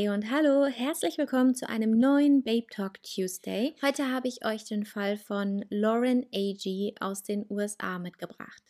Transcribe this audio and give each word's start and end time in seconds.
Hey 0.00 0.08
und 0.08 0.30
hallo, 0.30 0.64
herzlich 0.64 1.18
willkommen 1.18 1.54
zu 1.54 1.68
einem 1.68 1.90
neuen 1.90 2.42
Babe 2.42 2.64
Talk 2.70 3.02
Tuesday. 3.02 3.76
Heute 3.82 4.10
habe 4.10 4.28
ich 4.28 4.46
euch 4.46 4.64
den 4.64 4.86
Fall 4.86 5.18
von 5.18 5.62
Lauren 5.68 6.24
A.G. 6.34 6.94
aus 7.00 7.22
den 7.22 7.44
USA 7.50 7.98
mitgebracht. 7.98 8.62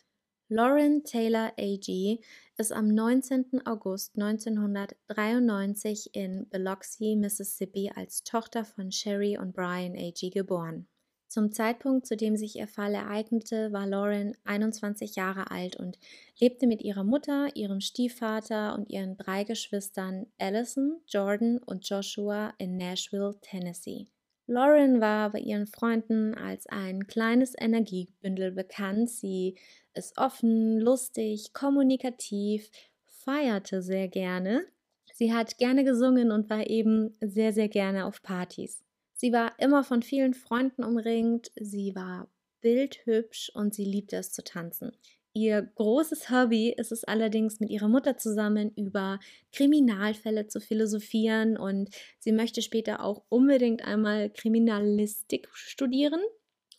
Lauren 0.49 1.05
Taylor 1.05 1.53
A.G. 1.57 2.19
ist 2.57 2.73
am 2.73 2.89
19. 2.89 3.65
August 3.65 4.17
1993 4.17 6.09
in 6.11 6.49
Biloxi, 6.49 7.15
Mississippi 7.15 7.89
als 7.95 8.25
Tochter 8.25 8.65
von 8.65 8.91
Sherry 8.91 9.37
und 9.37 9.53
Brian 9.53 9.95
A.G. 9.95 10.31
geboren. 10.31 10.89
Zum 11.31 11.53
Zeitpunkt, 11.53 12.05
zu 12.05 12.17
dem 12.17 12.35
sich 12.35 12.57
ihr 12.57 12.67
Fall 12.67 12.93
ereignete, 12.93 13.71
war 13.71 13.87
Lauren 13.87 14.35
21 14.43 15.15
Jahre 15.15 15.49
alt 15.49 15.77
und 15.77 15.97
lebte 16.37 16.67
mit 16.67 16.81
ihrer 16.81 17.05
Mutter, 17.05 17.47
ihrem 17.55 17.79
Stiefvater 17.79 18.75
und 18.75 18.89
ihren 18.89 19.15
drei 19.15 19.45
Geschwistern 19.45 20.25
Allison, 20.37 20.99
Jordan 21.07 21.59
und 21.59 21.87
Joshua 21.87 22.53
in 22.57 22.75
Nashville, 22.75 23.33
Tennessee. 23.39 24.09
Lauren 24.45 24.99
war 24.99 25.31
bei 25.31 25.39
ihren 25.39 25.67
Freunden 25.67 26.35
als 26.35 26.67
ein 26.67 27.07
kleines 27.07 27.53
Energiebündel 27.57 28.51
bekannt. 28.51 29.09
Sie 29.09 29.55
ist 29.93 30.17
offen, 30.17 30.81
lustig, 30.81 31.53
kommunikativ, 31.53 32.69
feierte 33.05 33.81
sehr 33.81 34.09
gerne. 34.09 34.65
Sie 35.13 35.31
hat 35.33 35.57
gerne 35.57 35.85
gesungen 35.85 36.29
und 36.29 36.49
war 36.49 36.69
eben 36.69 37.15
sehr, 37.21 37.53
sehr 37.53 37.69
gerne 37.69 38.05
auf 38.05 38.21
Partys. 38.21 38.83
Sie 39.21 39.31
war 39.31 39.53
immer 39.59 39.83
von 39.83 40.01
vielen 40.01 40.33
Freunden 40.33 40.83
umringt, 40.83 41.51
sie 41.53 41.93
war 41.93 42.27
bildhübsch 42.61 43.51
und 43.53 43.71
sie 43.71 43.85
liebte 43.85 44.15
es 44.15 44.31
zu 44.31 44.43
tanzen. 44.43 44.93
Ihr 45.31 45.61
großes 45.61 46.31
Hobby 46.31 46.73
ist 46.75 46.91
es 46.91 47.03
allerdings, 47.03 47.59
mit 47.59 47.69
ihrer 47.69 47.87
Mutter 47.87 48.17
zusammen 48.17 48.71
über 48.75 49.19
Kriminalfälle 49.51 50.47
zu 50.47 50.59
philosophieren 50.59 51.55
und 51.55 51.91
sie 52.17 52.31
möchte 52.31 52.63
später 52.63 53.03
auch 53.03 53.21
unbedingt 53.29 53.85
einmal 53.85 54.31
Kriminalistik 54.31 55.47
studieren. 55.53 56.21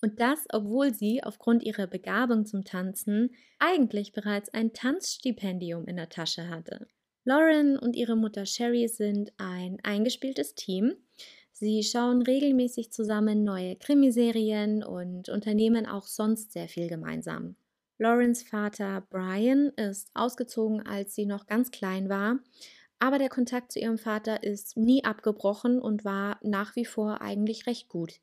Und 0.00 0.18
das, 0.18 0.40
obwohl 0.52 0.92
sie 0.92 1.22
aufgrund 1.22 1.62
ihrer 1.62 1.86
Begabung 1.86 2.44
zum 2.44 2.64
Tanzen 2.64 3.36
eigentlich 3.60 4.10
bereits 4.10 4.52
ein 4.52 4.72
Tanzstipendium 4.72 5.86
in 5.86 5.94
der 5.94 6.08
Tasche 6.08 6.48
hatte. 6.48 6.88
Lauren 7.22 7.78
und 7.78 7.94
ihre 7.94 8.16
Mutter 8.16 8.46
Sherry 8.46 8.88
sind 8.88 9.32
ein 9.36 9.78
eingespieltes 9.84 10.56
Team. 10.56 10.96
Sie 11.62 11.84
schauen 11.84 12.22
regelmäßig 12.22 12.90
zusammen 12.90 13.44
neue 13.44 13.76
Krimiserien 13.76 14.82
und 14.82 15.28
unternehmen 15.28 15.86
auch 15.86 16.08
sonst 16.08 16.50
sehr 16.50 16.66
viel 16.66 16.88
gemeinsam. 16.88 17.54
Laurens 17.98 18.42
Vater 18.42 19.06
Brian 19.10 19.68
ist 19.76 20.10
ausgezogen, 20.12 20.84
als 20.84 21.14
sie 21.14 21.24
noch 21.24 21.46
ganz 21.46 21.70
klein 21.70 22.08
war, 22.08 22.40
aber 22.98 23.20
der 23.20 23.28
Kontakt 23.28 23.70
zu 23.70 23.78
ihrem 23.78 23.96
Vater 23.96 24.42
ist 24.42 24.76
nie 24.76 25.04
abgebrochen 25.04 25.80
und 25.80 26.04
war 26.04 26.40
nach 26.42 26.74
wie 26.74 26.84
vor 26.84 27.20
eigentlich 27.20 27.68
recht 27.68 27.88
gut. 27.88 28.14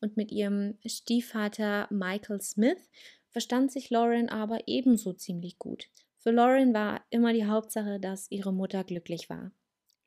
Und 0.00 0.16
mit 0.16 0.32
ihrem 0.32 0.76
Stiefvater 0.84 1.86
Michael 1.90 2.40
Smith 2.40 2.90
verstand 3.28 3.70
sich 3.70 3.90
Lauren 3.90 4.28
aber 4.28 4.66
ebenso 4.66 5.12
ziemlich 5.12 5.60
gut. 5.60 5.86
Für 6.18 6.32
Lauren 6.32 6.74
war 6.74 7.02
immer 7.10 7.32
die 7.34 7.46
Hauptsache, 7.46 8.00
dass 8.00 8.28
ihre 8.32 8.52
Mutter 8.52 8.82
glücklich 8.82 9.30
war. 9.30 9.52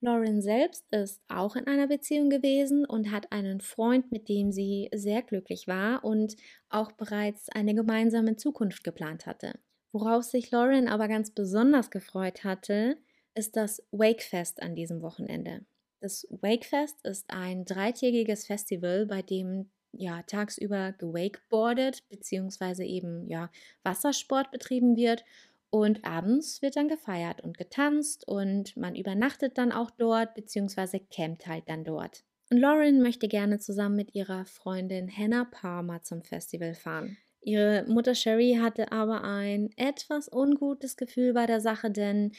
Lauren 0.03 0.41
selbst 0.41 0.85
ist 0.91 1.21
auch 1.29 1.55
in 1.55 1.65
einer 1.65 1.87
Beziehung 1.87 2.29
gewesen 2.29 2.85
und 2.85 3.09
hat 3.09 3.31
einen 3.31 3.61
Freund, 3.61 4.11
mit 4.11 4.27
dem 4.27 4.51
sie 4.51 4.89
sehr 4.93 5.21
glücklich 5.21 5.65
war 5.65 6.03
und 6.03 6.35
auch 6.67 6.91
bereits 6.91 7.47
eine 7.47 7.73
gemeinsame 7.73 8.35
Zukunft 8.35 8.83
geplant 8.83 9.25
hatte. 9.25 9.57
Worauf 9.93 10.25
sich 10.25 10.51
Lauren 10.51 10.89
aber 10.89 11.07
ganz 11.07 11.31
besonders 11.31 11.89
gefreut 11.89 12.43
hatte, 12.43 12.97
ist 13.33 13.55
das 13.55 13.81
Wakefest 13.91 14.61
an 14.61 14.75
diesem 14.75 15.01
Wochenende. 15.01 15.61
Das 16.01 16.27
Wakefest 16.29 17.05
ist 17.05 17.29
ein 17.29 17.63
dreitägiges 17.63 18.45
Festival, 18.45 19.05
bei 19.05 19.21
dem 19.21 19.69
ja 19.93 20.21
tagsüber 20.23 20.91
gewakeboardet 20.97 22.03
bzw. 22.09 22.83
eben 22.83 23.29
ja 23.29 23.49
Wassersport 23.83 24.51
betrieben 24.51 24.97
wird 24.97 25.23
und 25.73 26.05
abends 26.05 26.61
wird 26.61 26.75
dann 26.75 26.87
gefeiert 26.87 27.41
und 27.41 27.57
getanzt 27.57 28.27
und 28.27 28.77
man 28.77 28.93
übernachtet 28.93 29.57
dann 29.57 29.71
auch 29.71 29.89
dort 29.89 30.35
bzw. 30.35 30.99
campt 30.99 31.47
halt 31.47 31.67
dann 31.67 31.83
dort. 31.83 32.23
Und 32.51 32.59
Lauren 32.59 33.01
möchte 33.01 33.27
gerne 33.27 33.57
zusammen 33.57 33.95
mit 33.95 34.13
ihrer 34.13 34.45
Freundin 34.45 35.09
Hannah 35.09 35.45
Palmer 35.45 36.03
zum 36.03 36.21
Festival 36.21 36.75
fahren. 36.75 37.17
Ihre 37.41 37.85
Mutter 37.87 38.13
Sherry 38.13 38.59
hatte 38.61 38.91
aber 38.91 39.23
ein 39.23 39.71
etwas 39.75 40.31
ungutes 40.31 40.95
Gefühl 40.95 41.33
bei 41.33 41.47
der 41.47 41.59
Sache, 41.59 41.89
denn 41.89 42.33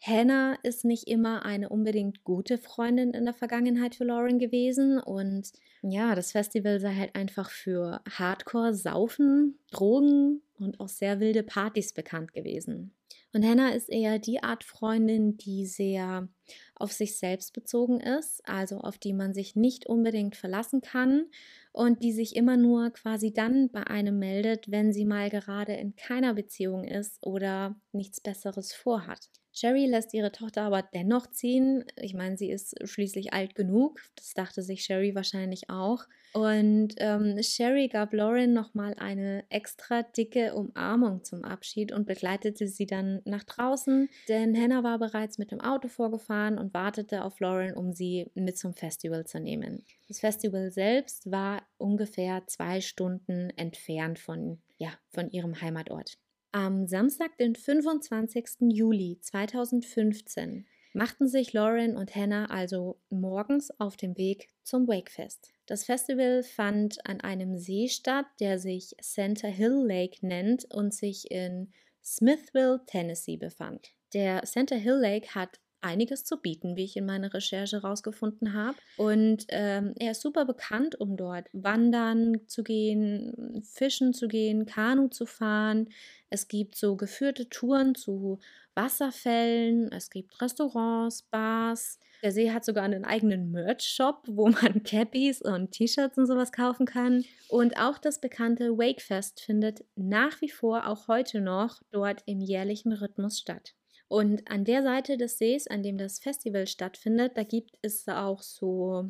Hannah 0.00 0.56
ist 0.62 0.86
nicht 0.86 1.06
immer 1.06 1.44
eine 1.44 1.68
unbedingt 1.68 2.24
gute 2.24 2.56
Freundin 2.56 3.10
in 3.10 3.26
der 3.26 3.34
Vergangenheit 3.34 3.94
für 3.94 4.04
Lauren 4.04 4.38
gewesen 4.38 4.98
und 4.98 5.52
ja, 5.82 6.14
das 6.14 6.32
Festival 6.32 6.80
sei 6.80 6.94
halt 6.94 7.14
einfach 7.14 7.50
für 7.50 8.00
Hardcore, 8.08 8.72
Saufen, 8.72 9.58
Drogen 9.70 10.40
und 10.64 10.80
auch 10.80 10.88
sehr 10.88 11.20
wilde 11.20 11.42
Partys 11.42 11.92
bekannt 11.92 12.32
gewesen. 12.32 12.94
Und 13.32 13.44
Hannah 13.44 13.70
ist 13.70 13.90
eher 13.90 14.18
die 14.18 14.42
Art 14.42 14.64
Freundin, 14.64 15.36
die 15.36 15.66
sehr 15.66 16.28
auf 16.74 16.92
sich 16.92 17.18
selbst 17.18 17.52
bezogen 17.52 18.00
ist, 18.00 18.46
also 18.48 18.78
auf 18.78 18.98
die 18.98 19.12
man 19.12 19.34
sich 19.34 19.56
nicht 19.56 19.86
unbedingt 19.86 20.36
verlassen 20.36 20.80
kann 20.80 21.26
und 21.72 22.02
die 22.02 22.12
sich 22.12 22.36
immer 22.36 22.56
nur 22.56 22.90
quasi 22.90 23.32
dann 23.32 23.70
bei 23.70 23.86
einem 23.86 24.18
meldet, 24.18 24.70
wenn 24.70 24.92
sie 24.92 25.04
mal 25.04 25.30
gerade 25.30 25.72
in 25.74 25.96
keiner 25.96 26.34
Beziehung 26.34 26.84
ist 26.84 27.18
oder 27.26 27.76
nichts 27.92 28.20
Besseres 28.20 28.72
vorhat. 28.72 29.30
Sherry 29.54 29.86
lässt 29.86 30.12
ihre 30.12 30.32
Tochter 30.32 30.62
aber 30.62 30.82
dennoch 30.82 31.28
ziehen. 31.28 31.84
Ich 31.96 32.12
meine, 32.12 32.36
sie 32.36 32.50
ist 32.50 32.76
schließlich 32.86 33.32
alt 33.32 33.54
genug. 33.54 34.00
Das 34.16 34.34
dachte 34.34 34.62
sich 34.62 34.84
Sherry 34.84 35.14
wahrscheinlich 35.14 35.70
auch. 35.70 36.06
Und 36.34 36.94
ähm, 36.98 37.40
Sherry 37.40 37.86
gab 37.86 38.12
Lauren 38.12 38.52
nochmal 38.52 38.94
eine 38.98 39.44
extra 39.50 40.02
dicke 40.02 40.52
Umarmung 40.54 41.22
zum 41.22 41.44
Abschied 41.44 41.92
und 41.92 42.06
begleitete 42.06 42.66
sie 42.66 42.86
dann 42.86 43.22
nach 43.24 43.44
draußen, 43.44 44.08
denn 44.28 44.60
Hannah 44.60 44.82
war 44.82 44.98
bereits 44.98 45.38
mit 45.38 45.52
dem 45.52 45.60
Auto 45.60 45.86
vorgefahren 45.86 46.58
und 46.58 46.74
wartete 46.74 47.22
auf 47.22 47.38
Lauren, 47.38 47.74
um 47.74 47.92
sie 47.92 48.32
mit 48.34 48.58
zum 48.58 48.74
Festival 48.74 49.24
zu 49.24 49.38
nehmen. 49.38 49.84
Das 50.08 50.18
Festival 50.18 50.72
selbst 50.72 51.30
war 51.30 51.62
ungefähr 51.78 52.42
zwei 52.48 52.80
Stunden 52.80 53.50
entfernt 53.50 54.18
von, 54.18 54.60
ja, 54.76 54.90
von 55.10 55.30
ihrem 55.30 55.60
Heimatort. 55.60 56.18
Am 56.54 56.86
Samstag, 56.86 57.36
den 57.38 57.56
25. 57.56 58.70
Juli 58.70 59.18
2015, 59.20 60.64
machten 60.92 61.26
sich 61.26 61.52
Lauren 61.52 61.96
und 61.96 62.14
Hannah 62.14 62.46
also 62.48 63.00
morgens 63.10 63.72
auf 63.80 63.96
dem 63.96 64.16
Weg 64.16 64.50
zum 64.62 64.86
Wakefest. 64.86 65.52
Das 65.66 65.84
Festival 65.84 66.44
fand 66.44 67.04
an 67.06 67.20
einem 67.22 67.56
See 67.56 67.88
statt, 67.88 68.26
der 68.38 68.60
sich 68.60 68.94
Center 69.02 69.48
Hill 69.48 69.82
Lake 69.84 70.24
nennt 70.24 70.64
und 70.72 70.94
sich 70.94 71.28
in 71.28 71.72
Smithville, 72.04 72.82
Tennessee 72.86 73.36
befand. 73.36 73.88
Der 74.12 74.44
Center 74.44 74.76
Hill 74.76 75.00
Lake 75.00 75.34
hat 75.34 75.58
einiges 75.84 76.24
zu 76.24 76.38
bieten, 76.38 76.76
wie 76.76 76.84
ich 76.84 76.96
in 76.96 77.06
meiner 77.06 77.32
Recherche 77.32 77.82
herausgefunden 77.82 78.54
habe. 78.54 78.76
Und 78.96 79.46
ähm, 79.50 79.94
er 79.98 80.12
ist 80.12 80.22
super 80.22 80.44
bekannt, 80.44 80.98
um 80.98 81.16
dort 81.16 81.48
wandern 81.52 82.40
zu 82.46 82.64
gehen, 82.64 83.62
fischen 83.62 84.14
zu 84.14 84.26
gehen, 84.26 84.66
Kanu 84.66 85.08
zu 85.08 85.26
fahren. 85.26 85.90
Es 86.30 86.48
gibt 86.48 86.76
so 86.76 86.96
geführte 86.96 87.48
Touren 87.48 87.94
zu 87.94 88.40
Wasserfällen, 88.74 89.92
es 89.92 90.10
gibt 90.10 90.40
Restaurants, 90.40 91.22
Bars. 91.22 92.00
Der 92.22 92.32
See 92.32 92.50
hat 92.50 92.64
sogar 92.64 92.84
einen 92.84 93.04
eigenen 93.04 93.52
Merch-Shop, 93.52 94.22
wo 94.26 94.48
man 94.48 94.82
Cappies 94.84 95.42
und 95.42 95.72
T-Shirts 95.72 96.18
und 96.18 96.26
sowas 96.26 96.50
kaufen 96.50 96.86
kann. 96.86 97.24
Und 97.48 97.78
auch 97.78 97.98
das 97.98 98.20
bekannte 98.20 98.76
Wakefest 98.78 99.40
findet 99.40 99.84
nach 99.94 100.40
wie 100.40 100.48
vor 100.48 100.88
auch 100.88 101.06
heute 101.06 101.40
noch 101.40 101.82
dort 101.92 102.22
im 102.26 102.40
jährlichen 102.40 102.92
Rhythmus 102.92 103.38
statt. 103.38 103.74
Und 104.14 104.48
an 104.48 104.64
der 104.64 104.84
Seite 104.84 105.16
des 105.16 105.38
Sees, 105.38 105.66
an 105.66 105.82
dem 105.82 105.98
das 105.98 106.20
Festival 106.20 106.68
stattfindet, 106.68 107.36
da 107.36 107.42
gibt 107.42 107.76
es 107.82 108.06
auch 108.06 108.42
so, 108.42 109.06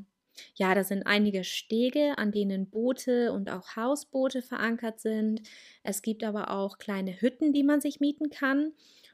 ja, 0.55 0.75
da 0.75 0.83
sind 0.83 1.03
einige 1.03 1.45
Stege, 1.45 2.17
an 2.17 2.33
denen 2.33 2.71
Boote 2.71 3.31
und 3.35 3.51
auch 3.51 3.77
Hausboote 3.77 4.41
verankert 4.41 5.01
sind. 5.01 5.43
Es 5.83 6.01
gibt 6.01 6.25
aber 6.25 6.51
auch 6.53 6.79
kleine 6.79 7.21
Hütten, 7.21 7.53
die 7.53 7.65
man 7.65 7.83
sich 7.83 8.01
mieten 8.01 8.31
kann. 8.31 8.73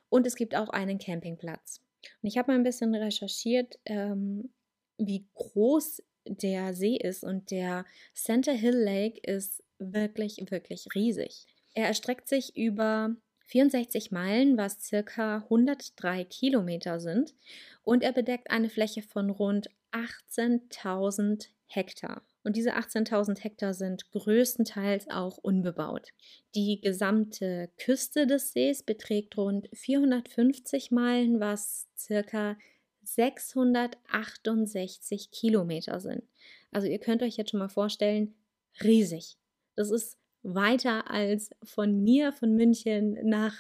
Und 0.09 0.29
es 0.29 0.37
gibt 0.37 0.55
auch 0.55 0.69
einen 0.69 1.01
Campingplatz. 1.01 1.81
Und 2.23 2.29
ich 2.29 2.39
habe 2.39 2.53
mal 2.53 2.59
ein 2.59 2.63
bisschen 2.63 2.95
recherchiert, 2.95 3.81
ähm, 3.85 4.53
wie 4.97 5.27
groß 5.35 6.05
der 6.25 6.73
See 6.73 6.99
ist. 6.99 7.25
Und 7.25 7.51
der 7.51 7.85
Center 8.15 8.53
Hill 8.53 8.77
Lake 8.77 9.19
ist 9.25 9.65
wirklich, 9.81 10.37
wirklich 10.53 10.87
riesig. 10.95 11.49
Er 11.75 11.87
erstreckt 11.87 12.29
sich 12.29 12.57
über 12.57 13.17
64 13.51 14.13
Meilen, 14.13 14.57
was 14.57 14.81
circa 14.81 15.39
103 15.39 16.25
Kilometer 16.25 17.01
sind, 17.01 17.35
und 17.83 18.05
er 18.05 18.13
bedeckt 18.13 18.51
eine 18.51 18.71
Fläche 18.71 19.03
von 19.03 19.31
rund 19.31 19.69
18.000 19.93 21.49
Hektar. 21.67 22.23
Und 22.43 22.57
diese 22.57 22.75
18.000 22.77 23.41
Hektar 23.41 23.75
sind 23.75 24.11
größtenteils 24.13 25.11
auch 25.11 25.37
unbebaut. 25.39 26.09
Die 26.55 26.81
gesamte 26.81 27.69
Küste 27.77 28.27
des 28.27 28.53
Sees 28.53 28.83
beträgt 28.83 29.37
rund 29.37 29.69
450 29.73 30.91
Meilen, 30.91 31.39
was 31.41 31.87
circa 31.97 32.57
668 33.03 35.31
Kilometer 35.33 36.01
sind. 36.01 36.23
Also 36.71 36.87
ihr 36.87 36.99
könnt 36.99 37.23
euch 37.23 37.37
jetzt 37.37 37.51
schon 37.51 37.61
mal 37.61 37.69
vorstellen, 37.69 38.35
riesig. 38.83 39.37
Das 39.77 39.91
ist 39.91 40.17
weiter 40.43 41.11
als 41.11 41.51
von 41.63 42.03
mir, 42.03 42.33
von 42.33 42.55
München 42.55 43.19
nach 43.23 43.55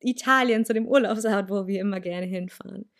Italien 0.00 0.64
zu 0.64 0.72
dem 0.72 0.86
Urlaubsort, 0.86 1.50
wo 1.50 1.66
wir 1.66 1.80
immer 1.80 2.00
gerne 2.00 2.26
hinfahren. 2.26 2.90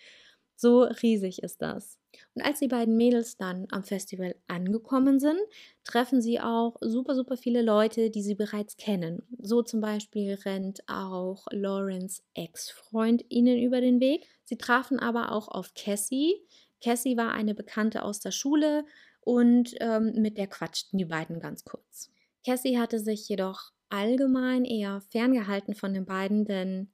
So 0.57 0.83
riesig 0.83 1.43
ist 1.43 1.61
das. 1.61 1.99
Und 2.35 2.43
als 2.43 2.61
die 2.61 2.69
beiden 2.69 2.97
Mädels 2.97 3.37
dann 3.37 3.67
am 3.73 3.83
Festival 3.83 4.37
angekommen 4.47 5.19
sind, 5.19 5.41
treffen 5.83 6.23
sie 6.23 6.39
auch 6.39 6.77
super, 6.81 7.17
super 7.17 7.37
viele 7.37 7.63
Leute, 7.63 8.11
die 8.11 8.23
sie 8.23 8.37
bereits 8.37 8.77
kennen. 8.77 9.23
So 9.39 9.63
zum 9.63 9.81
Beispiel 9.81 10.35
rennt 10.45 10.89
auch 10.89 11.47
Laurens 11.51 12.23
Ex-Freund 12.35 13.25
ihnen 13.29 13.59
über 13.59 13.81
den 13.81 13.99
Weg. 13.99 14.29
Sie 14.45 14.57
trafen 14.57 15.01
aber 15.01 15.33
auch 15.33 15.49
auf 15.49 15.75
Cassie. 15.75 16.37
Cassie 16.81 17.17
war 17.17 17.33
eine 17.33 17.57
Bekannte 17.57 18.05
aus 18.05 18.21
der 18.21 18.31
Schule 18.31 18.85
und 19.21 19.75
ähm, 19.81 20.13
mit 20.15 20.39
der 20.39 20.47
quatschten 20.47 20.97
die 20.97 21.07
beiden 21.07 21.41
ganz 21.41 21.65
kurz. 21.65 22.12
Cassie 22.45 22.79
hatte 22.79 22.99
sich 22.99 23.29
jedoch 23.29 23.73
allgemein 23.89 24.65
eher 24.65 25.01
ferngehalten 25.01 25.75
von 25.75 25.95
den 25.95 26.07
beiden, 26.07 26.45
denn 26.45 26.91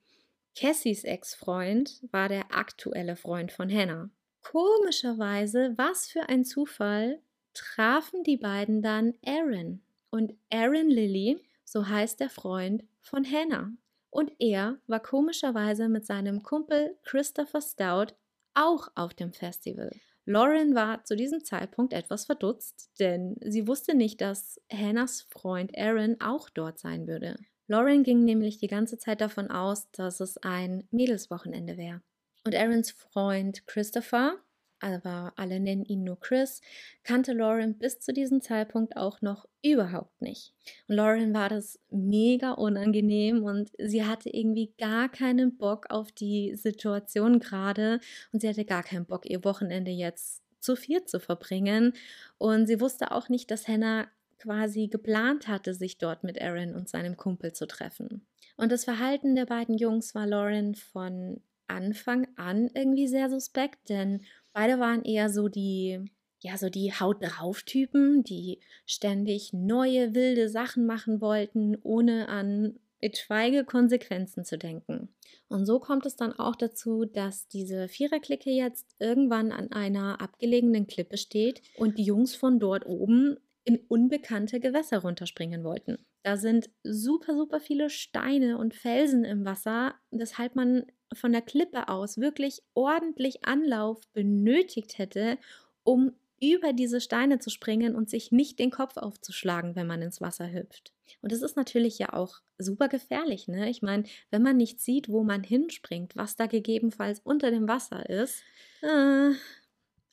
Cassies 0.56 1.04
Ex-Freund 1.04 2.02
war 2.10 2.28
der 2.28 2.52
aktuelle 2.54 3.16
Freund 3.16 3.52
von 3.52 3.70
Hannah. 3.70 4.10
Komischerweise, 4.42 5.74
was 5.76 6.08
für 6.08 6.28
ein 6.28 6.44
Zufall, 6.44 7.22
trafen 7.54 8.24
die 8.24 8.36
beiden 8.36 8.82
dann 8.82 9.14
Aaron. 9.24 9.82
Und 10.10 10.34
Aaron 10.50 10.88
Lilly, 10.88 11.38
so 11.64 11.86
heißt 11.86 12.18
der 12.20 12.30
Freund 12.30 12.84
von 13.00 13.24
Hannah. 13.24 13.70
Und 14.10 14.32
er 14.38 14.78
war 14.86 15.00
komischerweise 15.00 15.88
mit 15.88 16.06
seinem 16.06 16.42
Kumpel 16.42 16.96
Christopher 17.04 17.60
Stout 17.60 18.14
auch 18.54 18.88
auf 18.94 19.14
dem 19.14 19.32
Festival. 19.32 19.92
Lauren 20.28 20.74
war 20.74 21.04
zu 21.04 21.16
diesem 21.16 21.42
Zeitpunkt 21.42 21.94
etwas 21.94 22.26
verdutzt, 22.26 22.90
denn 23.00 23.36
sie 23.40 23.66
wusste 23.66 23.94
nicht, 23.94 24.20
dass 24.20 24.60
Hannahs 24.70 25.22
Freund 25.30 25.72
Aaron 25.74 26.16
auch 26.20 26.50
dort 26.50 26.78
sein 26.78 27.06
würde. 27.06 27.38
Lauren 27.66 28.02
ging 28.02 28.24
nämlich 28.24 28.58
die 28.58 28.66
ganze 28.66 28.98
Zeit 28.98 29.22
davon 29.22 29.50
aus, 29.50 29.90
dass 29.92 30.20
es 30.20 30.36
ein 30.36 30.86
Mädelswochenende 30.90 31.78
wäre. 31.78 32.02
Und 32.44 32.54
Aarons 32.54 32.90
Freund 32.90 33.66
Christopher, 33.66 34.36
aber 34.80 35.32
alle 35.36 35.60
nennen 35.60 35.84
ihn 35.84 36.04
nur 36.04 36.18
Chris, 36.20 36.60
kannte 37.02 37.32
Lauren 37.32 37.78
bis 37.78 38.00
zu 38.00 38.12
diesem 38.12 38.40
Zeitpunkt 38.40 38.96
auch 38.96 39.22
noch 39.22 39.48
überhaupt 39.62 40.20
nicht. 40.20 40.54
Und 40.88 40.96
Lauren 40.96 41.34
war 41.34 41.48
das 41.48 41.78
mega 41.90 42.52
unangenehm 42.52 43.42
und 43.42 43.70
sie 43.78 44.04
hatte 44.04 44.30
irgendwie 44.30 44.72
gar 44.78 45.08
keinen 45.08 45.56
Bock 45.56 45.86
auf 45.90 46.12
die 46.12 46.54
Situation 46.54 47.40
gerade 47.40 48.00
und 48.32 48.40
sie 48.40 48.48
hatte 48.48 48.64
gar 48.64 48.82
keinen 48.82 49.06
Bock, 49.06 49.28
ihr 49.28 49.44
Wochenende 49.44 49.90
jetzt 49.90 50.42
zu 50.60 50.76
viel 50.76 51.04
zu 51.04 51.20
verbringen. 51.20 51.92
Und 52.36 52.66
sie 52.66 52.80
wusste 52.80 53.12
auch 53.12 53.28
nicht, 53.28 53.50
dass 53.50 53.68
Hannah 53.68 54.08
quasi 54.38 54.88
geplant 54.88 55.48
hatte, 55.48 55.74
sich 55.74 55.98
dort 55.98 56.24
mit 56.24 56.40
Aaron 56.40 56.74
und 56.74 56.88
seinem 56.88 57.16
Kumpel 57.16 57.52
zu 57.52 57.66
treffen. 57.66 58.26
Und 58.56 58.72
das 58.72 58.84
Verhalten 58.84 59.34
der 59.34 59.46
beiden 59.46 59.76
Jungs 59.76 60.14
war 60.14 60.26
Lauren 60.26 60.74
von 60.74 61.40
Anfang 61.68 62.26
an 62.36 62.70
irgendwie 62.74 63.06
sehr 63.06 63.28
suspekt, 63.28 63.88
denn 63.88 64.22
beide 64.58 64.80
waren 64.80 65.04
eher 65.04 65.30
so 65.30 65.46
die, 65.46 66.00
ja, 66.40 66.58
so 66.58 66.68
die 66.68 66.92
Haut 66.92 67.18
drauf 67.22 67.62
Typen, 67.62 68.24
die 68.24 68.58
ständig 68.86 69.52
neue 69.52 70.16
wilde 70.16 70.48
Sachen 70.48 70.84
machen 70.84 71.20
wollten, 71.20 71.76
ohne 71.84 72.28
an 72.28 72.80
etwaige 73.00 73.64
Konsequenzen 73.64 74.44
zu 74.44 74.58
denken. 74.58 75.10
Und 75.46 75.64
so 75.64 75.78
kommt 75.78 76.06
es 76.06 76.16
dann 76.16 76.32
auch 76.32 76.56
dazu, 76.56 77.04
dass 77.04 77.46
diese 77.46 77.86
Viererklicke 77.86 78.50
jetzt 78.50 78.96
irgendwann 78.98 79.52
an 79.52 79.70
einer 79.70 80.20
abgelegenen 80.20 80.88
Klippe 80.88 81.18
steht 81.18 81.62
und 81.76 81.96
die 81.96 82.02
Jungs 82.02 82.34
von 82.34 82.58
dort 82.58 82.84
oben 82.84 83.36
in 83.62 83.78
unbekannte 83.86 84.58
Gewässer 84.58 84.98
runterspringen 84.98 85.62
wollten. 85.62 85.98
Da 86.24 86.36
sind 86.36 86.68
super, 86.82 87.36
super 87.36 87.60
viele 87.60 87.90
Steine 87.90 88.58
und 88.58 88.74
Felsen 88.74 89.24
im 89.24 89.44
Wasser, 89.44 89.94
weshalb 90.10 90.56
man 90.56 90.84
von 91.12 91.32
der 91.32 91.42
Klippe 91.42 91.88
aus 91.88 92.18
wirklich 92.18 92.62
ordentlich 92.74 93.44
Anlauf 93.44 94.00
benötigt 94.12 94.98
hätte, 94.98 95.38
um 95.84 96.12
über 96.40 96.72
diese 96.72 97.00
Steine 97.00 97.38
zu 97.38 97.50
springen 97.50 97.96
und 97.96 98.08
sich 98.08 98.30
nicht 98.30 98.58
den 98.58 98.70
Kopf 98.70 98.96
aufzuschlagen, 98.96 99.74
wenn 99.74 99.86
man 99.86 100.02
ins 100.02 100.20
Wasser 100.20 100.52
hüpft. 100.52 100.92
Und 101.20 101.32
das 101.32 101.42
ist 101.42 101.56
natürlich 101.56 101.98
ja 101.98 102.12
auch 102.12 102.40
super 102.58 102.88
gefährlich, 102.88 103.48
ne? 103.48 103.68
Ich 103.70 103.82
meine, 103.82 104.04
wenn 104.30 104.42
man 104.42 104.56
nicht 104.56 104.80
sieht, 104.80 105.08
wo 105.08 105.24
man 105.24 105.42
hinspringt, 105.42 106.16
was 106.16 106.36
da 106.36 106.46
gegebenenfalls 106.46 107.20
unter 107.20 107.50
dem 107.50 107.66
Wasser 107.66 108.08
ist. 108.08 108.42
Äh, 108.82 109.32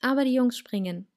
aber 0.02 0.24
die 0.24 0.34
Jungs 0.34 0.58
springen. 0.58 1.08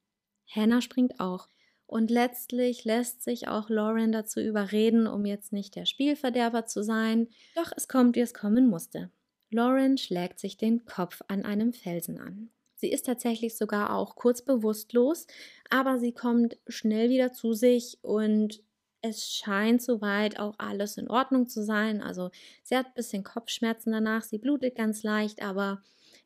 Hannah 0.46 0.82
springt 0.82 1.20
auch. 1.20 1.48
Und 1.86 2.10
letztlich 2.10 2.84
lässt 2.84 3.22
sich 3.22 3.48
auch 3.48 3.70
Lauren 3.70 4.12
dazu 4.12 4.40
überreden, 4.40 5.06
um 5.06 5.24
jetzt 5.24 5.54
nicht 5.54 5.74
der 5.74 5.86
Spielverderber 5.86 6.66
zu 6.66 6.82
sein. 6.82 7.28
Doch 7.54 7.72
es 7.74 7.88
kommt, 7.88 8.14
wie 8.14 8.20
es 8.20 8.34
kommen 8.34 8.68
musste. 8.68 9.10
Lauren 9.50 9.96
schlägt 9.98 10.38
sich 10.38 10.56
den 10.56 10.84
Kopf 10.84 11.22
an 11.28 11.44
einem 11.44 11.72
Felsen 11.72 12.18
an. 12.18 12.50
Sie 12.74 12.92
ist 12.92 13.06
tatsächlich 13.06 13.56
sogar 13.56 13.94
auch 13.94 14.14
kurz 14.14 14.42
bewusstlos, 14.42 15.26
aber 15.68 15.98
sie 15.98 16.12
kommt 16.12 16.58
schnell 16.68 17.10
wieder 17.10 17.32
zu 17.32 17.52
sich 17.52 17.98
und 18.02 18.62
es 19.00 19.32
scheint 19.32 19.82
soweit 19.82 20.38
auch 20.38 20.54
alles 20.58 20.96
in 20.96 21.08
Ordnung 21.08 21.48
zu 21.48 21.62
sein. 21.62 22.02
Also 22.02 22.30
sie 22.62 22.76
hat 22.76 22.86
ein 22.86 22.94
bisschen 22.94 23.24
Kopfschmerzen 23.24 23.92
danach, 23.92 24.22
sie 24.22 24.38
blutet 24.38 24.76
ganz 24.76 25.02
leicht, 25.02 25.42
aber 25.42 25.82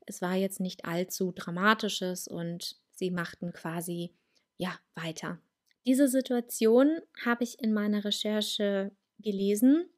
es 0.06 0.20
war 0.20 0.34
jetzt 0.34 0.60
nicht 0.60 0.84
allzu 0.84 1.32
dramatisches 1.32 2.28
und 2.28 2.76
sie 2.92 3.10
machten 3.10 3.52
quasi 3.52 4.12
ja 4.56 4.74
weiter. 4.94 5.38
Diese 5.86 6.08
Situation 6.08 7.00
habe 7.24 7.44
ich 7.44 7.62
in 7.62 7.72
meiner 7.72 8.04
Recherche 8.04 8.92
gelesen 9.19 9.88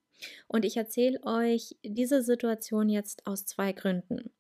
und 0.46 0.64
ich 0.64 0.76
erzähle 0.76 1.22
euch 1.24 1.76
diese 1.82 2.22
Situation 2.22 2.88
jetzt 2.88 3.26
aus 3.26 3.44
zwei 3.44 3.72
Gründen. 3.72 4.30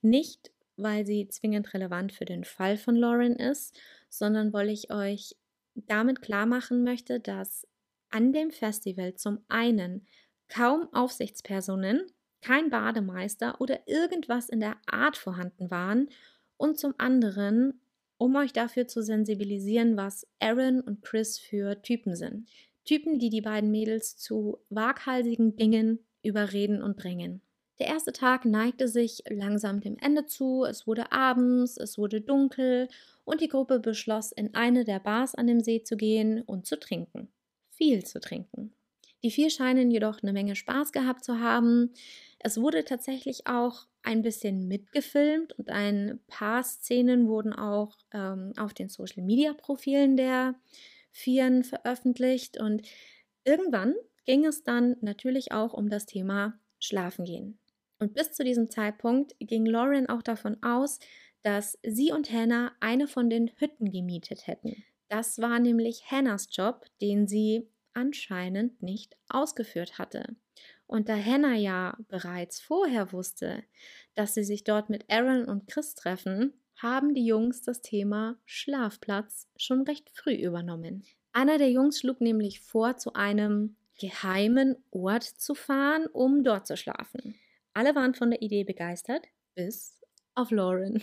Nicht, 0.00 0.50
weil 0.76 1.06
sie 1.06 1.28
zwingend 1.28 1.72
relevant 1.74 2.12
für 2.12 2.24
den 2.24 2.44
Fall 2.44 2.76
von 2.76 2.96
Lauren 2.96 3.36
ist, 3.36 3.78
sondern 4.08 4.52
weil 4.52 4.68
ich 4.68 4.92
euch 4.92 5.36
damit 5.74 6.22
klar 6.22 6.46
machen 6.46 6.84
möchte, 6.84 7.20
dass 7.20 7.66
an 8.10 8.32
dem 8.32 8.50
Festival 8.50 9.14
zum 9.14 9.38
einen 9.48 10.06
kaum 10.48 10.92
Aufsichtspersonen, 10.92 12.06
kein 12.42 12.70
Bademeister 12.70 13.60
oder 13.60 13.86
irgendwas 13.86 14.48
in 14.48 14.60
der 14.60 14.76
Art 14.86 15.16
vorhanden 15.16 15.70
waren 15.70 16.08
und 16.56 16.78
zum 16.78 16.94
anderen 16.98 17.80
um 18.22 18.36
euch 18.36 18.52
dafür 18.52 18.86
zu 18.86 19.02
sensibilisieren, 19.02 19.96
was 19.96 20.28
Aaron 20.38 20.80
und 20.80 21.02
Chris 21.02 21.40
für 21.40 21.82
Typen 21.82 22.14
sind. 22.14 22.48
Typen, 22.84 23.18
die 23.18 23.30
die 23.30 23.40
beiden 23.40 23.70
Mädels 23.70 24.16
zu 24.16 24.58
waghalsigen 24.70 25.56
Dingen 25.56 26.00
überreden 26.22 26.82
und 26.82 26.96
bringen. 26.96 27.42
Der 27.78 27.86
erste 27.88 28.12
Tag 28.12 28.44
neigte 28.44 28.86
sich 28.86 29.22
langsam 29.28 29.80
dem 29.80 29.96
Ende 29.98 30.26
zu, 30.26 30.64
es 30.64 30.86
wurde 30.86 31.10
abends, 31.10 31.76
es 31.76 31.98
wurde 31.98 32.20
dunkel 32.20 32.88
und 33.24 33.40
die 33.40 33.48
Gruppe 33.48 33.80
beschloss, 33.80 34.30
in 34.30 34.54
eine 34.54 34.84
der 34.84 35.00
Bars 35.00 35.34
an 35.34 35.46
dem 35.46 35.60
See 35.60 35.82
zu 35.82 35.96
gehen 35.96 36.42
und 36.42 36.66
zu 36.66 36.78
trinken. 36.78 37.32
Viel 37.70 38.04
zu 38.04 38.20
trinken. 38.20 38.72
Die 39.24 39.30
vier 39.30 39.50
scheinen 39.50 39.90
jedoch 39.90 40.22
eine 40.22 40.32
Menge 40.32 40.56
Spaß 40.56 40.92
gehabt 40.92 41.24
zu 41.24 41.38
haben. 41.40 41.92
Es 42.38 42.60
wurde 42.60 42.84
tatsächlich 42.84 43.46
auch 43.46 43.86
ein 44.02 44.22
bisschen 44.22 44.66
mitgefilmt 44.66 45.52
und 45.58 45.70
ein 45.70 46.20
paar 46.26 46.64
Szenen 46.64 47.28
wurden 47.28 47.52
auch 47.52 47.96
ähm, 48.12 48.52
auf 48.56 48.74
den 48.74 48.88
Social-Media-Profilen 48.88 50.16
der 50.16 50.56
Vieren 51.12 51.62
veröffentlicht. 51.62 52.58
Und 52.58 52.82
irgendwann 53.44 53.94
ging 54.24 54.44
es 54.44 54.64
dann 54.64 54.96
natürlich 55.00 55.52
auch 55.52 55.72
um 55.72 55.88
das 55.88 56.06
Thema 56.06 56.58
Schlafen 56.80 57.24
gehen. 57.24 57.58
Und 57.98 58.14
bis 58.14 58.32
zu 58.32 58.42
diesem 58.42 58.68
Zeitpunkt 58.70 59.34
ging 59.38 59.64
Lauren 59.64 60.08
auch 60.08 60.22
davon 60.22 60.60
aus, 60.62 60.98
dass 61.42 61.78
sie 61.84 62.12
und 62.12 62.32
Hannah 62.32 62.72
eine 62.80 63.06
von 63.06 63.30
den 63.30 63.50
Hütten 63.58 63.90
gemietet 63.90 64.46
hätten. 64.46 64.84
Das 65.08 65.38
war 65.38 65.60
nämlich 65.60 66.10
Hannahs 66.10 66.48
Job, 66.50 66.86
den 67.00 67.28
sie 67.28 67.68
anscheinend 67.94 68.82
nicht 68.82 69.16
ausgeführt 69.28 69.98
hatte. 69.98 70.24
Und 70.86 71.08
da 71.08 71.16
Hannah 71.16 71.54
ja 71.54 71.96
bereits 72.08 72.60
vorher 72.60 73.12
wusste, 73.12 73.62
dass 74.14 74.34
sie 74.34 74.44
sich 74.44 74.64
dort 74.64 74.90
mit 74.90 75.10
Aaron 75.10 75.44
und 75.44 75.66
Chris 75.66 75.94
treffen, 75.94 76.52
haben 76.76 77.14
die 77.14 77.26
Jungs 77.26 77.62
das 77.62 77.80
Thema 77.80 78.36
Schlafplatz 78.44 79.48
schon 79.56 79.82
recht 79.82 80.10
früh 80.10 80.34
übernommen. 80.34 81.04
Einer 81.32 81.58
der 81.58 81.70
Jungs 81.70 82.00
schlug 82.00 82.20
nämlich 82.20 82.60
vor, 82.60 82.96
zu 82.96 83.14
einem 83.14 83.76
geheimen 83.98 84.76
Ort 84.90 85.24
zu 85.24 85.54
fahren, 85.54 86.06
um 86.06 86.44
dort 86.44 86.66
zu 86.66 86.76
schlafen. 86.76 87.36
Alle 87.74 87.94
waren 87.94 88.14
von 88.14 88.30
der 88.30 88.42
Idee 88.42 88.64
begeistert, 88.64 89.26
bis 89.54 90.00
auf 90.34 90.50
Lauren. 90.50 91.02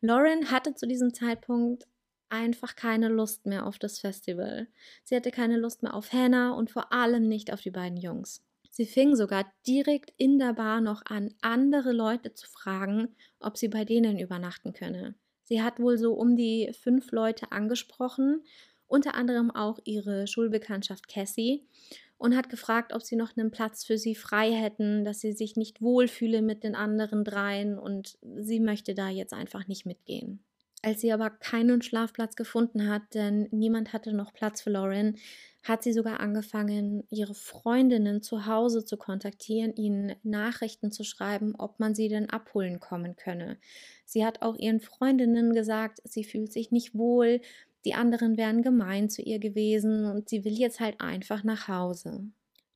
Lauren 0.00 0.50
hatte 0.50 0.74
zu 0.74 0.86
diesem 0.86 1.12
Zeitpunkt 1.12 1.86
einfach 2.30 2.76
keine 2.76 3.08
Lust 3.08 3.46
mehr 3.46 3.66
auf 3.66 3.78
das 3.78 3.98
Festival. 3.98 4.68
Sie 5.04 5.16
hatte 5.16 5.30
keine 5.30 5.56
Lust 5.56 5.82
mehr 5.82 5.94
auf 5.94 6.12
Hannah 6.12 6.52
und 6.52 6.70
vor 6.70 6.92
allem 6.92 7.28
nicht 7.28 7.52
auf 7.52 7.60
die 7.60 7.70
beiden 7.70 7.96
Jungs. 7.96 8.42
Sie 8.78 8.86
fing 8.86 9.16
sogar 9.16 9.44
direkt 9.66 10.12
in 10.18 10.38
der 10.38 10.52
Bar 10.52 10.80
noch 10.80 11.02
an, 11.04 11.34
andere 11.40 11.90
Leute 11.90 12.34
zu 12.34 12.46
fragen, 12.46 13.08
ob 13.40 13.56
sie 13.56 13.66
bei 13.66 13.84
denen 13.84 14.20
übernachten 14.20 14.72
könne. 14.72 15.16
Sie 15.42 15.60
hat 15.62 15.80
wohl 15.80 15.98
so 15.98 16.12
um 16.12 16.36
die 16.36 16.72
fünf 16.80 17.10
Leute 17.10 17.50
angesprochen, 17.50 18.44
unter 18.86 19.16
anderem 19.16 19.50
auch 19.50 19.80
ihre 19.82 20.28
Schulbekanntschaft 20.28 21.08
Cassie, 21.08 21.66
und 22.18 22.36
hat 22.36 22.50
gefragt, 22.50 22.92
ob 22.94 23.02
sie 23.02 23.16
noch 23.16 23.36
einen 23.36 23.50
Platz 23.50 23.84
für 23.84 23.98
sie 23.98 24.14
frei 24.14 24.52
hätten, 24.52 25.04
dass 25.04 25.18
sie 25.18 25.32
sich 25.32 25.56
nicht 25.56 25.82
wohlfühle 25.82 26.40
mit 26.40 26.62
den 26.62 26.76
anderen 26.76 27.24
dreien 27.24 27.80
und 27.80 28.16
sie 28.36 28.60
möchte 28.60 28.94
da 28.94 29.08
jetzt 29.08 29.32
einfach 29.32 29.66
nicht 29.66 29.86
mitgehen. 29.86 30.44
Als 30.82 31.00
sie 31.00 31.12
aber 31.12 31.30
keinen 31.30 31.82
Schlafplatz 31.82 32.36
gefunden 32.36 32.88
hat, 32.88 33.02
denn 33.14 33.48
niemand 33.50 33.92
hatte 33.92 34.12
noch 34.12 34.32
Platz 34.32 34.62
für 34.62 34.70
Lauren, 34.70 35.16
hat 35.64 35.82
sie 35.82 35.92
sogar 35.92 36.20
angefangen, 36.20 37.02
ihre 37.10 37.34
Freundinnen 37.34 38.22
zu 38.22 38.46
Hause 38.46 38.84
zu 38.84 38.96
kontaktieren, 38.96 39.74
ihnen 39.74 40.14
Nachrichten 40.22 40.92
zu 40.92 41.02
schreiben, 41.02 41.54
ob 41.58 41.80
man 41.80 41.96
sie 41.96 42.08
denn 42.08 42.30
abholen 42.30 42.78
kommen 42.78 43.16
könne. 43.16 43.58
Sie 44.04 44.24
hat 44.24 44.42
auch 44.42 44.56
ihren 44.56 44.80
Freundinnen 44.80 45.52
gesagt, 45.52 45.98
sie 46.04 46.22
fühlt 46.22 46.52
sich 46.52 46.70
nicht 46.70 46.94
wohl, 46.94 47.40
die 47.84 47.94
anderen 47.94 48.36
wären 48.36 48.62
gemein 48.62 49.10
zu 49.10 49.20
ihr 49.22 49.40
gewesen 49.40 50.04
und 50.04 50.28
sie 50.28 50.44
will 50.44 50.58
jetzt 50.58 50.78
halt 50.78 51.00
einfach 51.00 51.42
nach 51.42 51.66
Hause. 51.66 52.22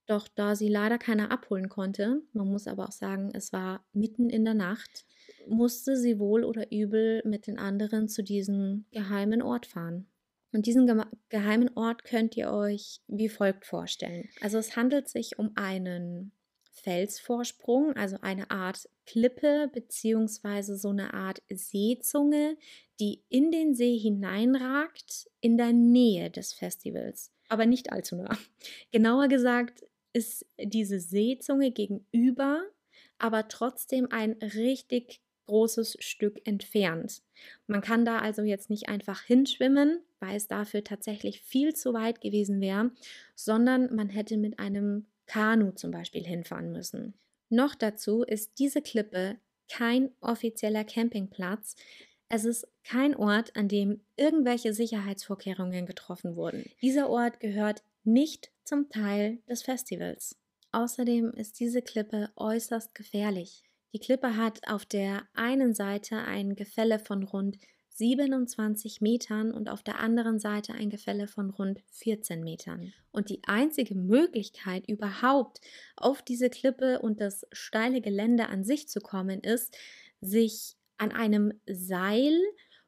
Doch 0.07 0.27
da 0.29 0.57
sie 0.57 0.69
leider 0.69 0.99
keiner 0.99 1.31
abholen 1.31 1.69
konnte, 1.69 2.23
man 2.33 2.51
muss 2.51 2.67
aber 2.67 2.85
auch 2.89 2.93
sagen, 2.93 3.31
es 3.33 3.53
war 3.53 3.85
mitten 3.93 4.29
in 4.29 4.45
der 4.45 4.55
Nacht, 4.55 5.07
musste 5.49 5.97
sie 5.97 6.19
wohl 6.19 6.45
oder 6.45 6.71
übel 6.73 7.23
mit 7.25 7.47
den 7.47 7.59
anderen 7.59 8.09
zu 8.09 8.23
diesem 8.23 8.87
geheimen 8.93 9.43
Ort 9.43 9.67
fahren. 9.67 10.07
Und 10.53 10.67
diesen 10.67 10.87
geheimen 11.31 11.71
Ort 11.77 12.05
könnt 12.05 12.37
ihr 12.37 12.51
euch 12.51 13.01
wie 13.07 13.31
folgt 13.31 13.65
vorstellen. 13.65 14.29
Also 14.41 14.59
es 14.59 14.77
handelt 14.77 15.09
sich 15.09 15.39
um 15.39 15.53
einen 15.55 16.33
Felsvorsprung, 16.73 17.97
also 17.97 18.19
eine 18.21 18.51
Art 18.51 18.89
Klippe 19.07 19.71
beziehungsweise 19.73 20.77
so 20.77 20.91
eine 20.91 21.15
Art 21.15 21.43
Seezunge, 21.51 22.57
die 23.01 23.23
in 23.29 23.51
den 23.51 23.75
See 23.75 23.99
hineinragt, 23.99 25.31
in 25.41 25.57
der 25.57 25.73
Nähe 25.73 26.31
des 26.31 26.53
Festivals, 26.53 27.33
aber 27.49 27.67
nicht 27.67 27.93
allzu 27.93 28.17
nah. 28.17 28.37
Genauer 28.91 29.29
gesagt 29.29 29.85
ist 30.13 30.47
diese 30.59 31.01
Seezunge 31.01 31.71
gegenüber, 31.71 32.63
aber 33.19 33.49
trotzdem 33.49 34.09
ein 34.11 34.33
richtig 34.33 35.22
großes 35.47 35.97
Stück 36.01 36.41
entfernt. 36.47 37.23
Man 37.67 37.81
kann 37.81 38.05
da 38.05 38.19
also 38.19 38.43
jetzt 38.43 38.71
nicht 38.71 38.89
einfach 38.89 39.23
hinschwimmen, 39.23 40.01
weil 40.21 40.37
es 40.37 40.49
dafür 40.49 40.85
tatsächlich 40.85 41.41
viel 41.41 41.75
zu 41.75 41.93
weit 41.93 42.21
gewesen 42.21 42.61
wäre, 42.61 42.91
sondern 43.35 43.95
man 43.95 44.09
hätte 44.09 44.37
mit 44.37 44.59
einem 44.59 45.07
Kanu 45.27 45.73
zum 45.73 45.91
Beispiel 45.91 46.25
hinfahren 46.25 46.73
müssen. 46.73 47.15
Noch 47.49 47.75
dazu 47.75 48.23
ist 48.23 48.59
diese 48.59 48.83
Klippe 48.83 49.39
kein 49.71 50.11
offizieller 50.21 50.85
Campingplatz. 50.85 51.77
Es 52.29 52.45
ist 52.45 52.67
kein 52.85 53.15
Ort, 53.15 53.57
an 53.57 53.69
dem 53.69 54.01
irgendwelche 54.17 54.73
Sicherheitsvorkehrungen 54.73 55.87
getroffen 55.87 56.37
wurden. 56.37 56.65
Dieser 56.81 57.11
Ort 57.11 57.41
gehört 57.41 57.83
nicht 58.05 58.51
zum 58.65 58.89
Teil 58.89 59.39
des 59.49 59.63
Festivals. 59.63 60.39
Außerdem 60.73 61.33
ist 61.33 61.61
diese 61.61 61.83
Klippe 61.83 62.31
äußerst 62.37 62.95
gefährlich. 62.95 63.65
Die 63.93 63.99
Klippe 63.99 64.37
hat 64.37 64.61
auf 64.67 64.87
der 64.87 65.23
einen 65.35 65.75
Seite 65.75 66.17
ein 66.17 66.57
Gefälle 66.57 66.99
von 66.99 67.23
rund 67.23 67.59
27 67.91 69.03
Metern 69.03 69.53
und 69.53 69.69
auf 69.69 69.83
der 69.83 70.01
anderen 70.01 70.39
Seite 70.39 70.73
ein 70.73 70.89
Gefälle 70.89 71.27
von 71.27 71.51
rund 71.51 71.81
14 71.91 72.43
Metern. 72.43 72.95
Und 73.11 73.29
die 73.29 73.43
einzige 73.47 73.95
Möglichkeit 73.95 74.89
überhaupt 74.89 75.61
auf 75.97 76.23
diese 76.23 76.49
Klippe 76.49 77.01
und 77.01 77.21
das 77.21 77.47
steile 77.53 78.01
Gelände 78.01 78.49
an 78.49 78.65
sich 78.65 78.89
zu 78.89 79.01
kommen 79.01 79.41
ist, 79.41 79.77
sich 80.23 80.77
an 80.97 81.13
einem 81.13 81.53
Seil 81.67 82.39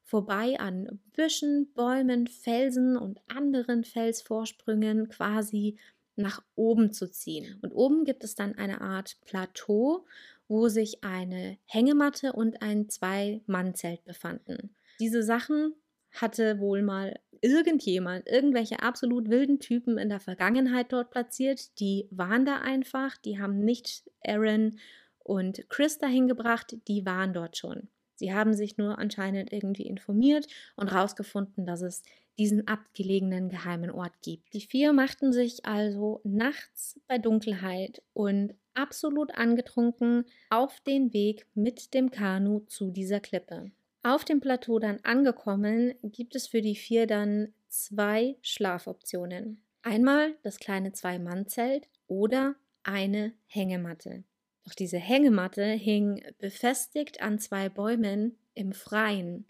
vorbei 0.04 0.58
an 0.58 1.00
Büschen, 1.12 1.72
Bäumen, 1.74 2.26
Felsen 2.26 2.96
und 2.96 3.20
anderen 3.28 3.84
Felsvorsprüngen 3.84 5.08
quasi 5.08 5.78
nach 6.16 6.42
oben 6.54 6.92
zu 6.92 7.10
ziehen. 7.10 7.58
Und 7.62 7.72
oben 7.72 8.04
gibt 8.04 8.24
es 8.24 8.34
dann 8.34 8.54
eine 8.54 8.80
Art 8.80 9.16
Plateau, 9.24 10.06
wo 10.48 10.68
sich 10.68 11.02
eine 11.02 11.58
Hängematte 11.66 12.32
und 12.32 12.62
ein 12.62 12.88
Zwei-Mann-Zelt 12.88 14.04
befanden. 14.04 14.74
Diese 15.00 15.22
Sachen 15.22 15.74
hatte 16.12 16.60
wohl 16.60 16.82
mal 16.82 17.18
irgendjemand, 17.40 18.26
irgendwelche 18.28 18.80
absolut 18.80 19.28
wilden 19.28 19.60
Typen 19.60 19.98
in 19.98 20.08
der 20.08 20.20
Vergangenheit 20.20 20.92
dort 20.92 21.10
platziert. 21.10 21.78
Die 21.80 22.08
waren 22.10 22.44
da 22.44 22.60
einfach, 22.60 23.16
die 23.18 23.38
haben 23.38 23.64
nicht 23.64 24.10
Aaron 24.24 24.78
und 25.18 25.68
Chris 25.68 25.98
dahin 25.98 26.28
gebracht, 26.28 26.76
die 26.88 27.04
waren 27.04 27.32
dort 27.32 27.56
schon. 27.56 27.88
Sie 28.14 28.32
haben 28.32 28.54
sich 28.54 28.78
nur 28.78 28.98
anscheinend 28.98 29.52
irgendwie 29.52 29.86
informiert 29.86 30.46
und 30.76 30.92
herausgefunden, 30.92 31.66
dass 31.66 31.82
es 31.82 32.02
diesen 32.38 32.66
abgelegenen 32.66 33.48
geheimen 33.48 33.90
Ort 33.90 34.12
gibt. 34.22 34.54
Die 34.54 34.60
vier 34.60 34.92
machten 34.92 35.32
sich 35.32 35.64
also 35.66 36.20
nachts 36.24 37.00
bei 37.06 37.18
Dunkelheit 37.18 38.02
und 38.12 38.54
absolut 38.74 39.34
angetrunken 39.34 40.24
auf 40.50 40.80
den 40.80 41.12
Weg 41.12 41.46
mit 41.54 41.94
dem 41.94 42.10
Kanu 42.10 42.60
zu 42.60 42.90
dieser 42.90 43.20
Klippe. 43.20 43.70
Auf 44.02 44.24
dem 44.24 44.40
Plateau 44.40 44.78
dann 44.78 45.00
angekommen, 45.02 45.94
gibt 46.02 46.34
es 46.36 46.46
für 46.46 46.60
die 46.60 46.76
vier 46.76 47.06
dann 47.06 47.54
zwei 47.68 48.36
Schlafoptionen. 48.42 49.62
Einmal 49.82 50.34
das 50.42 50.58
kleine 50.58 50.92
Zwei-Mann-Zelt 50.92 51.88
oder 52.06 52.54
eine 52.82 53.32
Hängematte. 53.46 54.24
Doch 54.64 54.74
diese 54.74 54.98
Hängematte 54.98 55.64
hing 55.64 56.22
befestigt 56.38 57.22
an 57.22 57.38
zwei 57.38 57.68
Bäumen 57.68 58.38
im 58.54 58.72
Freien. 58.72 59.46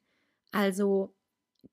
Also 0.51 1.15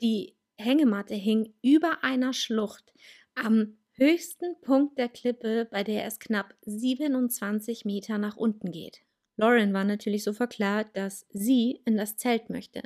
die 0.01 0.36
Hängematte 0.58 1.15
hing 1.15 1.53
über 1.62 2.03
einer 2.03 2.34
Schlucht 2.34 2.93
am 3.36 3.77
höchsten 3.93 4.60
Punkt 4.62 4.98
der 4.98 5.10
Klippe, 5.10 5.67
bei 5.69 5.83
der 5.83 6.05
es 6.05 6.19
knapp 6.19 6.55
27 6.62 7.86
Meter 7.86 8.17
nach 8.17 8.38
unten 8.38 8.71
geht. 8.71 9.01
Lauren 9.38 9.74
war 9.74 9.83
natürlich 9.83 10.24
so 10.24 10.33
verklärt, 10.33 10.95
dass 10.95 11.25
sie 11.31 11.81
in 11.86 11.98
das 11.98 12.17
Zelt 12.17 12.50
möchte. 12.50 12.81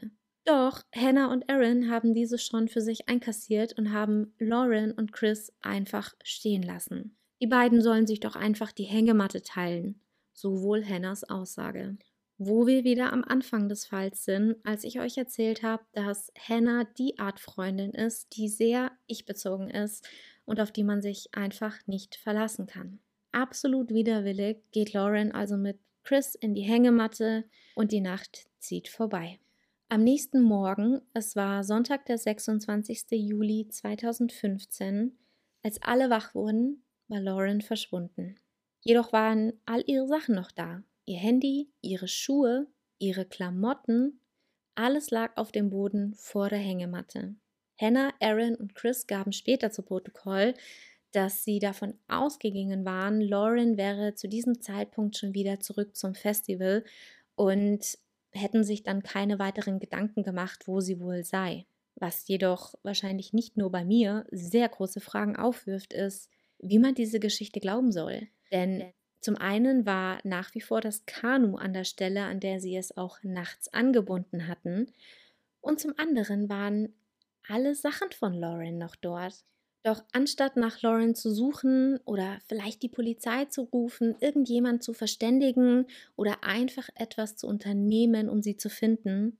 Doch 0.45 0.83
Hannah 0.95 1.31
und 1.31 1.49
Aaron 1.49 1.89
haben 1.89 2.13
diese 2.13 2.37
schon 2.37 2.67
für 2.67 2.81
sich 2.81 3.09
einkassiert 3.09 3.77
und 3.77 3.91
haben 3.91 4.33
Lauren 4.37 4.91
und 4.91 5.11
Chris 5.11 5.51
einfach 5.61 6.13
stehen 6.23 6.61
lassen. 6.61 7.17
Die 7.41 7.47
beiden 7.47 7.81
sollen 7.81 8.07
sich 8.07 8.19
doch 8.19 8.35
einfach 8.35 8.71
die 8.71 8.83
Hängematte 8.83 9.41
teilen, 9.41 9.99
so 10.33 10.61
wohl 10.61 10.85
Hannahs 10.85 11.23
Aussage. 11.23 11.97
Wo 12.37 12.67
wir 12.67 12.83
wieder 12.83 13.11
am 13.11 13.23
Anfang 13.23 13.69
des 13.69 13.85
Falls 13.85 14.23
sind, 14.23 14.57
als 14.63 14.83
ich 14.83 14.99
euch 14.99 15.17
erzählt 15.17 15.63
habe, 15.63 15.83
dass 15.93 16.31
Hannah 16.37 16.83
die 16.83 17.17
Art 17.17 17.39
Freundin 17.39 17.91
ist, 17.91 18.35
die 18.35 18.49
sehr 18.49 18.91
ich-bezogen 19.07 19.69
ist 19.69 20.07
und 20.45 20.59
auf 20.59 20.71
die 20.71 20.83
man 20.83 21.01
sich 21.01 21.29
einfach 21.33 21.75
nicht 21.87 22.15
verlassen 22.15 22.67
kann. 22.67 22.99
Absolut 23.31 23.89
widerwillig 23.89 24.57
geht 24.71 24.93
Lauren 24.93 25.31
also 25.31 25.57
mit 25.57 25.79
Chris 26.03 26.35
in 26.35 26.53
die 26.53 26.61
Hängematte 26.61 27.43
und 27.75 27.91
die 27.91 28.01
Nacht 28.01 28.47
zieht 28.59 28.87
vorbei. 28.87 29.39
Am 29.89 30.03
nächsten 30.03 30.41
Morgen, 30.41 31.01
es 31.13 31.35
war 31.35 31.63
Sonntag, 31.63 32.05
der 32.05 32.17
26. 32.17 33.05
Juli 33.11 33.67
2015, 33.69 35.17
als 35.63 35.81
alle 35.81 36.09
wach 36.09 36.33
wurden, 36.33 36.83
war 37.07 37.19
Lauren 37.19 37.61
verschwunden. 37.61 38.35
Jedoch 38.81 39.13
waren 39.13 39.53
all 39.65 39.83
ihre 39.85 40.07
Sachen 40.07 40.35
noch 40.35 40.51
da. 40.51 40.83
Ihr 41.05 41.19
Handy, 41.19 41.69
ihre 41.81 42.07
Schuhe, 42.07 42.67
ihre 42.99 43.25
Klamotten, 43.25 44.19
alles 44.75 45.11
lag 45.11 45.37
auf 45.37 45.51
dem 45.51 45.69
Boden 45.69 46.13
vor 46.15 46.49
der 46.49 46.59
Hängematte. 46.59 47.35
Hannah, 47.79 48.13
Aaron 48.21 48.55
und 48.55 48.75
Chris 48.75 49.07
gaben 49.07 49.31
später 49.31 49.71
zu 49.71 49.81
Protokoll, 49.81 50.53
dass 51.11 51.43
sie 51.43 51.59
davon 51.59 51.93
ausgegangen 52.07 52.83
waren, 52.83 53.21
Lauren 53.21 53.77
wäre 53.77 54.15
zu 54.15 54.27
diesem 54.27 54.61
Zeitpunkt 54.61 55.17
schon 55.17 55.33
wieder 55.33 55.59
zurück 55.59 55.95
zum 55.95 56.13
Festival 56.13 56.83
und 57.35 57.97
hätten 58.31 58.63
sich 58.63 58.83
dann 58.83 59.01
keine 59.01 59.39
weiteren 59.39 59.79
Gedanken 59.79 60.23
gemacht, 60.23 60.67
wo 60.67 60.81
sie 60.81 60.99
wohl 60.99 61.23
sei. 61.23 61.65
Was 61.95 62.27
jedoch 62.27 62.75
wahrscheinlich 62.83 63.31
nicht 63.31 63.55
nur 63.55 63.71
bei 63.71 63.85
mir 63.85 64.25
sehr 64.29 64.67
große 64.67 64.99
Fragen 64.99 65.37
aufwirft, 65.37 65.93
ist, 65.93 66.29
wie 66.59 66.79
man 66.79 66.95
diese 66.95 67.21
Geschichte 67.21 67.61
glauben 67.61 67.93
soll. 67.93 68.27
Denn 68.51 68.91
zum 69.21 69.37
einen 69.37 69.85
war 69.85 70.19
nach 70.23 70.53
wie 70.53 70.61
vor 70.61 70.81
das 70.81 71.05
Kanu 71.05 71.55
an 71.55 71.73
der 71.73 71.85
Stelle, 71.85 72.23
an 72.23 72.41
der 72.41 72.59
sie 72.59 72.75
es 72.75 72.97
auch 72.97 73.19
nachts 73.23 73.73
angebunden 73.73 74.47
hatten, 74.47 74.91
und 75.61 75.79
zum 75.79 75.93
anderen 75.97 76.47
waren 76.47 76.93
alle 77.47 77.75
Sachen 77.75 78.11
von 78.11 78.33
Lauren 78.33 78.77
noch 78.77 78.95
dort. 78.95 79.43
Doch 79.83 80.03
anstatt 80.13 80.55
nach 80.57 80.81
Lauren 80.81 81.13
zu 81.13 81.31
suchen 81.31 81.99
oder 82.05 82.39
vielleicht 82.47 82.81
die 82.81 82.89
Polizei 82.89 83.45
zu 83.45 83.63
rufen, 83.63 84.15
irgendjemand 84.19 84.83
zu 84.83 84.93
verständigen 84.93 85.85
oder 86.15 86.43
einfach 86.43 86.89
etwas 86.95 87.35
zu 87.35 87.47
unternehmen, 87.47 88.27
um 88.27 88.41
sie 88.41 88.57
zu 88.57 88.69
finden, 88.69 89.37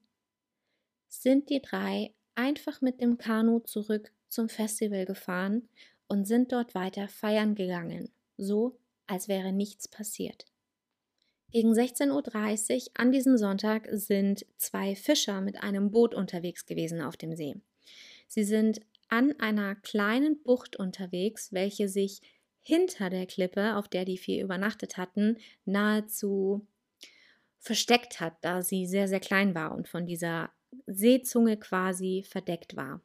sind 1.08 1.50
die 1.50 1.62
drei 1.62 2.14
einfach 2.36 2.82
mit 2.82 3.02
dem 3.02 3.18
Kanu 3.18 3.60
zurück 3.60 4.12
zum 4.30 4.50
Festival 4.50 5.06
gefahren 5.06 5.68
und 6.08 6.26
sind 6.26 6.52
dort 6.52 6.76
weiter 6.76 7.08
feiern 7.08 7.56
gegangen, 7.56 8.12
so 8.38 8.78
als 9.08 9.28
wäre 9.28 9.52
nichts 9.52 9.88
passiert. 9.88 10.46
Gegen 11.52 11.72
16.30 11.72 12.76
Uhr 12.76 12.92
an 12.96 13.12
diesem 13.12 13.38
Sonntag 13.38 13.88
sind 13.92 14.46
zwei 14.58 14.96
Fischer 14.96 15.42
mit 15.42 15.64
einem 15.64 15.90
Boot 15.90 16.14
unterwegs 16.14 16.66
gewesen 16.66 17.02
auf 17.02 17.18
dem 17.18 17.36
See. 17.36 17.56
Sie 18.28 18.44
sind 18.44 18.82
an 19.10 19.34
einer 19.40 19.76
kleinen 19.76 20.42
Bucht 20.42 20.76
unterwegs, 20.76 21.54
welche 21.54 21.88
sich 21.88 22.22
hinter 22.62 23.10
der 23.10 23.28
Klippe, 23.28 23.76
auf 23.76 23.88
der 23.88 24.06
die 24.06 24.18
vier 24.18 24.44
übernachtet 24.44 24.98
hatten, 24.98 25.38
nahezu 25.66 26.66
versteckt 27.60 28.20
hat, 28.20 28.34
da 28.42 28.62
sie 28.62 28.86
sehr, 28.86 29.08
sehr 29.08 29.20
klein 29.20 29.56
war 29.56 29.74
und 29.74 29.88
von 29.88 30.06
dieser 30.06 30.52
Seezunge 30.88 31.58
quasi 31.58 32.24
verdeckt 32.28 32.76
war. 32.76 33.02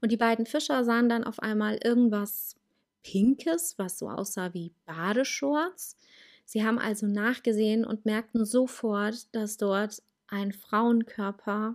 Und 0.00 0.12
die 0.12 0.16
beiden 0.16 0.46
Fischer 0.46 0.84
sahen 0.84 1.08
dann 1.08 1.24
auf 1.24 1.40
einmal 1.40 1.78
irgendwas 1.82 2.56
Pinkes, 3.02 3.78
was 3.78 3.98
so 3.98 4.08
aussah 4.08 4.52
wie 4.54 4.72
Badeshorts. 4.86 5.96
Sie 6.44 6.64
haben 6.64 6.78
also 6.78 7.06
nachgesehen 7.06 7.84
und 7.84 8.04
merkten 8.04 8.44
sofort, 8.44 9.34
dass 9.34 9.56
dort 9.56 10.02
ein 10.26 10.52
Frauenkörper 10.52 11.74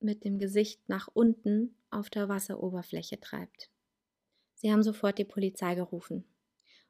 mit 0.00 0.24
dem 0.24 0.38
Gesicht 0.38 0.88
nach 0.88 1.08
unten 1.12 1.74
auf 1.94 2.10
der 2.10 2.28
Wasseroberfläche 2.28 3.20
treibt. 3.20 3.70
Sie 4.54 4.72
haben 4.72 4.82
sofort 4.82 5.18
die 5.18 5.24
Polizei 5.24 5.74
gerufen. 5.74 6.24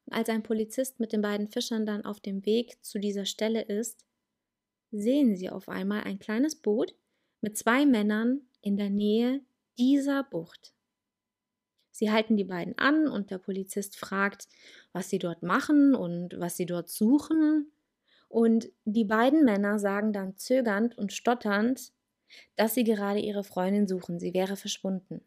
Und 0.06 0.12
als 0.12 0.28
ein 0.28 0.42
Polizist 0.42 1.00
mit 1.00 1.12
den 1.12 1.22
beiden 1.22 1.48
Fischern 1.48 1.86
dann 1.86 2.04
auf 2.04 2.20
dem 2.20 2.44
Weg 2.44 2.82
zu 2.84 2.98
dieser 2.98 3.24
Stelle 3.24 3.62
ist, 3.62 4.04
sehen 4.90 5.36
sie 5.36 5.50
auf 5.50 5.68
einmal 5.68 6.04
ein 6.04 6.18
kleines 6.18 6.56
Boot 6.56 6.94
mit 7.40 7.58
zwei 7.58 7.84
Männern 7.86 8.42
in 8.60 8.76
der 8.76 8.90
Nähe 8.90 9.40
dieser 9.78 10.22
Bucht. 10.24 10.72
Sie 11.90 12.10
halten 12.10 12.36
die 12.36 12.44
beiden 12.44 12.76
an 12.76 13.06
und 13.06 13.30
der 13.30 13.38
Polizist 13.38 13.96
fragt, 13.96 14.48
was 14.92 15.10
sie 15.10 15.18
dort 15.18 15.42
machen 15.42 15.94
und 15.94 16.38
was 16.38 16.56
sie 16.56 16.66
dort 16.66 16.90
suchen. 16.90 17.70
Und 18.28 18.68
die 18.84 19.04
beiden 19.04 19.44
Männer 19.44 19.78
sagen 19.78 20.12
dann 20.12 20.36
zögernd 20.36 20.98
und 20.98 21.12
stotternd, 21.12 21.92
dass 22.56 22.74
sie 22.74 22.84
gerade 22.84 23.20
ihre 23.20 23.44
Freundin 23.44 23.86
suchen, 23.86 24.18
sie 24.18 24.34
wäre 24.34 24.56
verschwunden. 24.56 25.22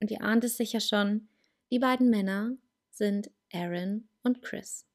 Und 0.00 0.10
ihr 0.10 0.22
ahnt 0.22 0.44
es 0.44 0.56
sicher 0.56 0.80
schon, 0.80 1.28
die 1.70 1.78
beiden 1.78 2.10
Männer 2.10 2.56
sind 2.90 3.30
Aaron 3.52 4.08
und 4.22 4.42
Chris. 4.42 4.86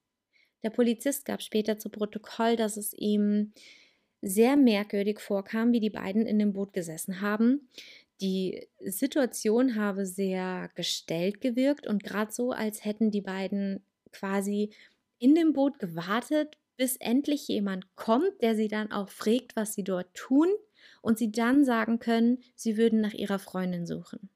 Der 0.63 0.69
Polizist 0.69 1.25
gab 1.25 1.41
später 1.41 1.77
zu 1.77 1.89
Protokoll, 1.89 2.55
dass 2.55 2.77
es 2.77 2.93
ihm 2.93 3.53
sehr 4.21 4.55
merkwürdig 4.55 5.19
vorkam, 5.19 5.73
wie 5.73 5.81
die 5.81 5.89
beiden 5.89 6.25
in 6.25 6.39
dem 6.39 6.53
Boot 6.53 6.71
gesessen 6.71 7.19
haben. 7.19 7.67
Die 8.21 8.67
Situation 8.79 9.75
habe 9.75 10.05
sehr 10.05 10.69
gestellt 10.75 11.41
gewirkt 11.41 11.87
und 11.87 12.03
gerade 12.03 12.31
so, 12.31 12.51
als 12.51 12.85
hätten 12.85 13.11
die 13.11 13.21
beiden 13.21 13.85
quasi 14.13 14.73
in 15.19 15.35
dem 15.35 15.51
Boot 15.51 15.79
gewartet, 15.79 16.57
bis 16.77 16.95
endlich 16.97 17.47
jemand 17.47 17.95
kommt, 17.95 18.41
der 18.41 18.55
sie 18.55 18.67
dann 18.69 18.91
auch 18.91 19.09
fragt, 19.09 19.55
was 19.55 19.73
sie 19.73 19.83
dort 19.83 20.13
tun 20.13 20.47
und 21.01 21.17
sie 21.17 21.31
dann 21.31 21.63
sagen 21.65 21.99
können, 21.99 22.39
sie 22.55 22.77
würden 22.77 23.01
nach 23.01 23.13
ihrer 23.13 23.39
Freundin 23.39 23.85
suchen. 23.85 24.29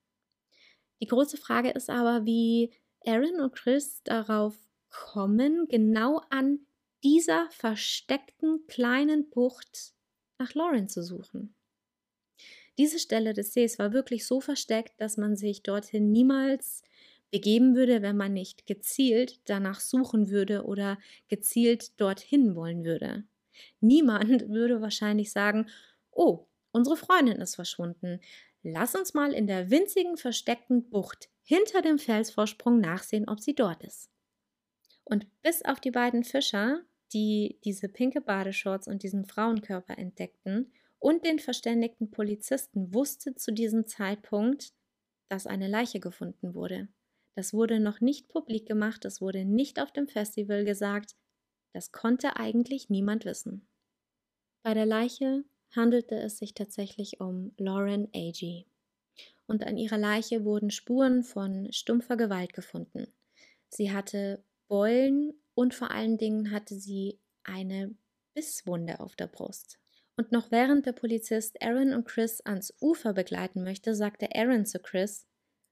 Die 1.01 1.07
große 1.07 1.37
Frage 1.37 1.69
ist 1.71 1.89
aber, 1.89 2.25
wie 2.25 2.71
Aaron 3.05 3.39
und 3.39 3.53
Chris 3.53 4.01
darauf 4.03 4.55
kommen, 4.89 5.67
genau 5.67 6.21
an 6.29 6.59
dieser 7.03 7.49
versteckten 7.51 8.65
kleinen 8.67 9.29
Bucht 9.29 9.93
nach 10.39 10.53
Lauren 10.53 10.89
zu 10.89 11.03
suchen. 11.03 11.53
Diese 12.77 12.99
Stelle 12.99 13.33
des 13.33 13.53
Sees 13.53 13.79
war 13.79 13.91
wirklich 13.91 14.25
so 14.25 14.39
versteckt, 14.39 14.99
dass 15.01 15.17
man 15.17 15.35
sich 15.35 15.63
dorthin 15.63 16.11
niemals 16.11 16.83
begeben 17.31 17.75
würde, 17.75 18.01
wenn 18.01 18.17
man 18.17 18.33
nicht 18.33 18.67
gezielt 18.67 19.39
danach 19.45 19.79
suchen 19.79 20.29
würde 20.29 20.63
oder 20.63 20.97
gezielt 21.27 21.99
dorthin 21.99 22.55
wollen 22.55 22.85
würde. 22.85 23.23
Niemand 23.79 24.49
würde 24.49 24.81
wahrscheinlich 24.81 25.31
sagen, 25.31 25.67
oh, 26.17 26.47
unsere 26.71 26.97
Freundin 26.97 27.39
ist 27.39 27.55
verschwunden. 27.55 28.19
Lass 28.63 28.95
uns 28.95 29.13
mal 29.13 29.33
in 29.33 29.47
der 29.47 29.69
winzigen 29.69 30.17
versteckten 30.17 30.89
Bucht 30.89 31.29
hinter 31.43 31.81
dem 31.81 31.99
Felsvorsprung 31.99 32.81
nachsehen, 32.81 33.29
ob 33.29 33.39
sie 33.39 33.55
dort 33.55 33.83
ist. 33.83 34.09
Und 35.05 35.25
bis 35.41 35.63
auf 35.63 35.79
die 35.79 35.91
beiden 35.91 36.25
Fischer, 36.25 36.81
die 37.13 37.59
diese 37.63 37.87
pinke 37.87 38.19
Badeshorts 38.19 38.87
und 38.87 39.03
diesen 39.03 39.25
Frauenkörper 39.25 39.97
entdeckten 39.97 40.73
und 40.99 41.23
den 41.23 41.39
verständigten 41.39 42.11
Polizisten 42.11 42.93
wusste 42.93 43.35
zu 43.35 43.53
diesem 43.53 43.87
Zeitpunkt, 43.87 44.73
dass 45.29 45.47
eine 45.47 45.67
Leiche 45.67 45.99
gefunden 45.99 46.53
wurde. 46.53 46.89
Das 47.35 47.53
wurde 47.53 47.79
noch 47.79 48.01
nicht 48.01 48.27
publik 48.27 48.65
gemacht, 48.65 49.05
das 49.05 49.21
wurde 49.21 49.45
nicht 49.45 49.79
auf 49.79 49.91
dem 49.91 50.07
Festival 50.07 50.65
gesagt, 50.65 51.15
das 51.73 51.91
konnte 51.91 52.35
eigentlich 52.35 52.89
niemand 52.89 53.25
wissen. 53.25 53.67
Bei 54.63 54.73
der 54.73 54.85
Leiche 54.85 55.45
handelte 55.75 56.15
es 56.15 56.37
sich 56.37 56.53
tatsächlich 56.53 57.19
um 57.19 57.53
Lauren 57.57 58.07
Agee. 58.15 58.65
Und 59.47 59.65
an 59.65 59.77
ihrer 59.77 59.97
Leiche 59.97 60.43
wurden 60.43 60.71
Spuren 60.71 61.23
von 61.23 61.71
stumpfer 61.71 62.17
Gewalt 62.17 62.53
gefunden. 62.53 63.07
Sie 63.69 63.91
hatte 63.91 64.43
Beulen 64.67 65.33
und 65.53 65.73
vor 65.73 65.91
allen 65.91 66.17
Dingen 66.17 66.51
hatte 66.51 66.75
sie 66.75 67.19
eine 67.43 67.95
Bisswunde 68.33 68.99
auf 68.99 69.15
der 69.15 69.27
Brust. 69.27 69.79
Und 70.17 70.31
noch 70.31 70.51
während 70.51 70.85
der 70.85 70.93
Polizist 70.93 71.61
Aaron 71.61 71.93
und 71.93 72.05
Chris 72.05 72.41
ans 72.41 72.73
Ufer 72.81 73.13
begleiten 73.13 73.63
möchte, 73.63 73.95
sagte 73.95 74.35
Aaron 74.35 74.65
zu 74.65 74.79
Chris: 74.79 75.27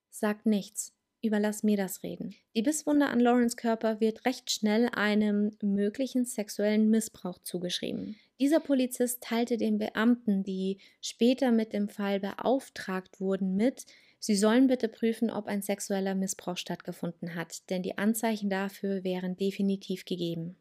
Sag 0.10 0.46
nichts, 0.46 0.94
überlass 1.22 1.64
mir 1.64 1.78
das 1.78 2.04
Reden. 2.04 2.36
Die 2.56 2.62
Bisswunde 2.62 3.08
an 3.08 3.20
Lawrence 3.20 3.56
Körper 3.56 4.00
wird 4.00 4.26
recht 4.26 4.52
schnell 4.52 4.90
einem 4.90 5.58
möglichen 5.62 6.26
sexuellen 6.26 6.90
Missbrauch 6.90 7.40
zugeschrieben. 7.40 8.16
Dieser 8.40 8.60
Polizist 8.60 9.24
teilte 9.24 9.58
den 9.58 9.78
Beamten, 9.78 10.44
die 10.44 10.80
später 11.02 11.52
mit 11.52 11.72
dem 11.72 11.88
Fall 11.88 12.20
beauftragt 12.20 13.22
wurden, 13.22 13.56
mit, 13.56 13.86
sie 14.20 14.36
sollen 14.36 14.68
bitte 14.68 14.90
prüfen, 14.90 15.32
ob 15.32 15.48
ein 15.48 15.62
sexueller 15.62 16.16
Missbrauch 16.16 16.58
stattgefunden 16.58 17.36
hat, 17.36 17.70
denn 17.70 17.82
die 17.82 17.98
Anzeichen 17.98 18.50
dafür 18.50 19.06
wären 19.06 19.38
definitiv 19.38 20.04
gegeben. 20.04 20.58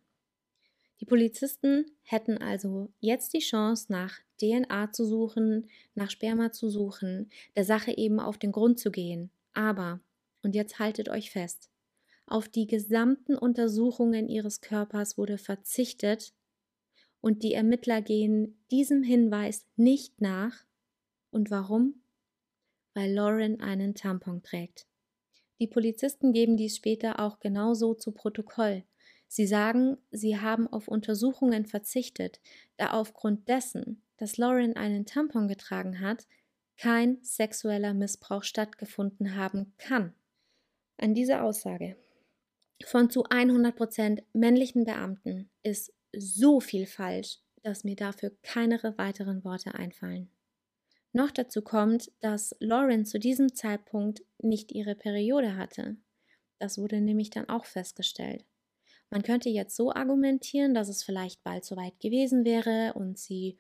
Die 1.01 1.05
Polizisten 1.05 1.87
hätten 2.03 2.39
also 2.39 2.93
jetzt 3.01 3.35
die 3.35 3.41
Chance, 3.41 3.91
nach 3.91 4.21
DNA 4.41 4.93
zu 4.93 5.05
suchen, 5.05 5.69
nach 5.95 6.11
Sperma 6.11 6.53
zu 6.53 6.71
suchen, 6.71 7.31
der 7.57 7.65
Sache 7.65 7.97
eben 7.97 8.21
auf 8.21 8.39
den 8.39 8.53
Grund 8.53 8.79
zu 8.79 8.93
gehen. 8.93 9.31
Aber, 9.53 10.01
und 10.43 10.55
jetzt 10.55 10.79
haltet 10.79 11.09
euch 11.09 11.31
fest, 11.31 11.69
auf 12.27 12.49
die 12.49 12.67
gesamten 12.67 13.37
Untersuchungen 13.37 14.29
ihres 14.29 14.61
Körpers 14.61 15.19
wurde 15.19 15.37
verzichtet 15.37 16.33
und 17.25 17.43
die 17.43 17.55
Ermittler 17.55 18.03
gehen 18.03 18.55
diesem 18.71 19.03
Hinweis 19.03 19.67
nicht 19.77 20.21
nach. 20.21 20.67
Und 21.31 21.51
warum? 21.51 22.03
Weil 22.93 23.15
Lauren 23.15 23.63
einen 23.63 23.95
Tampon 23.95 24.43
trägt. 24.43 24.87
Die 25.59 25.67
Polizisten 25.67 26.35
geben 26.35 26.59
dies 26.59 26.77
später 26.77 27.21
auch 27.21 27.41
genauso 27.41 27.95
zu 27.95 28.13
Protokoll. 28.13 28.85
Sie 29.27 29.47
sagen, 29.47 29.97
sie 30.11 30.39
haben 30.39 30.67
auf 30.71 30.87
Untersuchungen 30.87 31.65
verzichtet, 31.65 32.43
da 32.77 32.91
aufgrund 32.91 33.49
dessen, 33.49 34.03
dass 34.19 34.37
Lauren 34.37 34.77
einen 34.77 35.07
Tampon 35.07 35.49
getragen 35.49 36.01
hat, 36.01 36.27
kein 36.77 37.17
sexueller 37.23 37.95
Missbrauch 37.95 38.43
stattgefunden 38.43 39.35
haben 39.35 39.73
kann. 39.79 40.13
An 40.99 41.15
dieser 41.15 41.43
Aussage 41.43 41.97
von 42.85 43.09
zu 43.09 43.25
100% 43.25 44.25
männlichen 44.35 44.85
Beamten 44.85 45.49
ist 45.63 45.91
so 46.19 46.61
viel 46.61 46.87
falsch, 46.87 47.39
dass 47.63 47.85
mir 47.85 47.97
dafür 47.97 48.33
keine 48.43 48.83
weiteren 48.97 49.45
Worte 49.45 49.75
einfallen. 49.75 50.31
Noch 51.13 51.31
dazu 51.31 51.63
kommt, 51.63 52.11
dass 52.21 52.57
Lauren 52.59 53.05
zu 53.05 53.19
diesem 53.19 53.55
Zeitpunkt 53.55 54.23
nicht 54.39 54.73
ihre 54.73 54.95
Periode 54.95 55.57
hatte. 55.57 55.97
Das 56.59 56.77
wurde 56.77 57.01
nämlich 57.01 57.31
dann 57.31 57.49
auch 57.49 57.65
festgestellt. 57.65 58.45
Man 59.11 59.23
könnte 59.23 59.49
jetzt 59.49 59.77
so 59.77 59.93
argumentieren, 59.93 60.75
dass 60.75 60.89
es 60.89 61.05
vielleicht 61.05 61.43
bald 61.45 61.65
soweit 61.65 62.01
gewesen 62.01 62.45
wäre 62.45 62.95
und 62.95 63.19
sie 63.19 63.59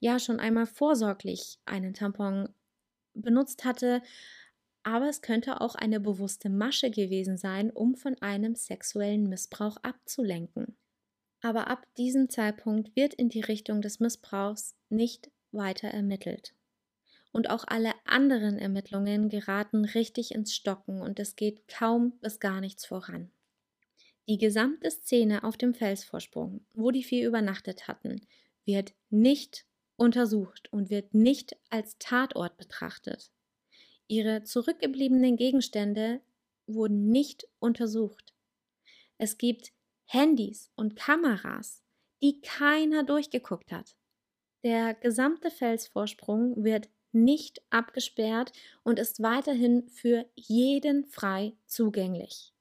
ja 0.00 0.18
schon 0.18 0.40
einmal 0.40 0.66
vorsorglich 0.66 1.58
einen 1.66 1.94
Tampon 1.94 2.48
benutzt 3.12 3.64
hatte, 3.64 4.02
aber 4.82 5.08
es 5.08 5.22
könnte 5.22 5.60
auch 5.60 5.74
eine 5.74 6.00
bewusste 6.00 6.50
Masche 6.50 6.90
gewesen 6.90 7.36
sein, 7.36 7.70
um 7.70 7.96
von 7.96 8.16
einem 8.20 8.54
sexuellen 8.54 9.28
Missbrauch 9.28 9.76
abzulenken. 9.82 10.76
Aber 11.44 11.68
ab 11.68 11.86
diesem 11.98 12.30
Zeitpunkt 12.30 12.96
wird 12.96 13.12
in 13.12 13.28
die 13.28 13.42
Richtung 13.42 13.82
des 13.82 14.00
Missbrauchs 14.00 14.74
nicht 14.88 15.30
weiter 15.52 15.88
ermittelt. 15.88 16.54
Und 17.32 17.50
auch 17.50 17.64
alle 17.66 17.92
anderen 18.06 18.58
Ermittlungen 18.58 19.28
geraten 19.28 19.84
richtig 19.84 20.34
ins 20.34 20.54
Stocken 20.54 21.02
und 21.02 21.20
es 21.20 21.36
geht 21.36 21.68
kaum 21.68 22.18
bis 22.20 22.40
gar 22.40 22.62
nichts 22.62 22.86
voran. 22.86 23.30
Die 24.26 24.38
gesamte 24.38 24.90
Szene 24.90 25.44
auf 25.44 25.58
dem 25.58 25.74
Felsvorsprung, 25.74 26.64
wo 26.72 26.90
die 26.90 27.04
vier 27.04 27.28
übernachtet 27.28 27.88
hatten, 27.88 28.22
wird 28.64 28.94
nicht 29.10 29.66
untersucht 29.96 30.72
und 30.72 30.88
wird 30.88 31.12
nicht 31.12 31.58
als 31.68 31.98
Tatort 31.98 32.56
betrachtet. 32.56 33.30
Ihre 34.08 34.44
zurückgebliebenen 34.44 35.36
Gegenstände 35.36 36.22
wurden 36.66 37.10
nicht 37.10 37.46
untersucht. 37.58 38.32
Es 39.18 39.36
gibt 39.36 39.74
Handys 40.06 40.70
und 40.76 40.96
Kameras, 40.96 41.82
die 42.22 42.40
keiner 42.40 43.04
durchgeguckt 43.04 43.72
hat. 43.72 43.96
Der 44.62 44.94
gesamte 44.94 45.50
Felsvorsprung 45.50 46.64
wird 46.64 46.88
nicht 47.12 47.62
abgesperrt 47.70 48.52
und 48.82 48.98
ist 48.98 49.22
weiterhin 49.22 49.88
für 49.88 50.26
jeden 50.34 51.04
frei 51.06 51.54
zugänglich. 51.66 52.52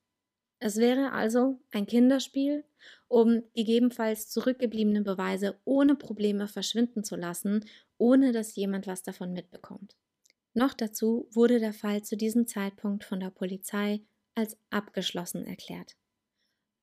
Es 0.59 0.77
wäre 0.77 1.11
also 1.11 1.59
ein 1.71 1.87
Kinderspiel, 1.87 2.63
um 3.07 3.43
gegebenenfalls 3.53 4.29
zurückgebliebene 4.29 5.01
Beweise 5.01 5.59
ohne 5.65 5.95
Probleme 5.95 6.47
verschwinden 6.47 7.03
zu 7.03 7.15
lassen, 7.15 7.65
ohne 7.97 8.31
dass 8.31 8.55
jemand 8.55 8.87
was 8.87 9.03
davon 9.03 9.33
mitbekommt. 9.33 9.97
Noch 10.53 10.73
dazu 10.73 11.27
wurde 11.31 11.59
der 11.59 11.73
Fall 11.73 12.03
zu 12.03 12.15
diesem 12.15 12.47
Zeitpunkt 12.47 13.03
von 13.03 13.19
der 13.19 13.31
Polizei 13.31 14.01
als 14.35 14.57
abgeschlossen 14.69 15.45
erklärt. 15.45 15.97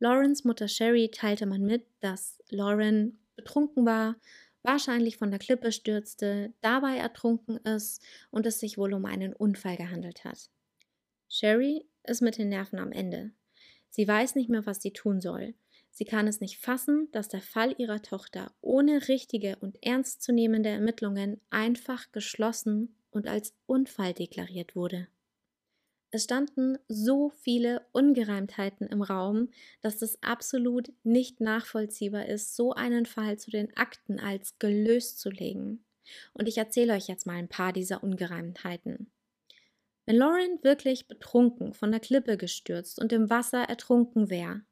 Laurens 0.03 0.45
Mutter 0.45 0.67
Sherry 0.67 1.11
teilte 1.11 1.45
man 1.45 1.63
mit, 1.63 1.87
dass 2.01 2.39
Lauren 2.49 3.19
betrunken 3.37 3.85
war, 3.85 4.17
wahrscheinlich 4.63 5.19
von 5.19 5.31
der 5.31 5.39
Klippe 5.39 5.73
stürzte, 5.73 6.55
dabei 6.63 6.97
ertrunken 6.97 7.59
ist 7.59 8.03
und 8.31 8.47
es 8.47 8.59
sich 8.59 8.79
wohl 8.79 8.95
um 8.95 9.05
einen 9.05 9.35
Unfall 9.35 9.77
gehandelt 9.77 10.25
hat. 10.25 10.51
Sherry 11.29 11.87
ist 12.05 12.23
mit 12.23 12.39
den 12.39 12.49
Nerven 12.49 12.79
am 12.79 12.93
Ende. 12.93 13.33
Sie 13.91 14.09
weiß 14.09 14.37
nicht 14.37 14.49
mehr, 14.49 14.65
was 14.65 14.81
sie 14.81 14.93
tun 14.93 15.21
soll. 15.21 15.55
Sie 15.91 16.07
kann 16.07 16.27
es 16.27 16.41
nicht 16.41 16.59
fassen, 16.59 17.09
dass 17.13 17.29
der 17.29 17.43
Fall 17.43 17.75
ihrer 17.77 18.01
Tochter 18.01 18.55
ohne 18.63 19.07
richtige 19.09 19.57
und 19.57 19.83
ernstzunehmende 19.83 20.71
Ermittlungen 20.71 21.41
einfach 21.51 22.11
geschlossen 22.11 22.95
und 23.11 23.29
als 23.29 23.55
Unfall 23.67 24.15
deklariert 24.15 24.75
wurde. 24.75 25.09
Es 26.13 26.25
standen 26.25 26.77
so 26.89 27.31
viele 27.31 27.87
Ungereimtheiten 27.93 28.89
im 28.89 29.03
Raum, 29.03 29.49
dass 29.81 30.03
es 30.03 30.21
absolut 30.23 30.93
nicht 31.05 31.41
nachvollziehbar 31.41 32.27
ist, 32.27 32.57
so 32.57 32.73
einen 32.73 33.07
Fall 33.07 33.39
zu 33.39 33.51
den 33.51 33.77
Akten 33.77 34.19
als 34.19 34.59
gelöst 34.59 35.21
zu 35.21 35.31
legen. 35.31 35.85
Und 36.33 36.49
ich 36.49 36.59
erzähle 36.59 36.95
euch 36.95 37.07
jetzt 37.07 37.27
mal 37.27 37.37
ein 37.37 37.49
paar 37.49 37.73
dieser 37.73 38.03
Ungereimtheiten. 38.03 39.13
Wenn 40.05 40.17
Lauren 40.17 40.59
wirklich 40.63 41.07
betrunken 41.07 41.75
von 41.75 41.93
der 41.93 42.01
Klippe 42.01 42.37
gestürzt 42.37 42.99
und 43.01 43.13
im 43.13 43.31
Wasser 43.31 43.63
ertrunken 43.63 44.29
wäre, 44.29 44.63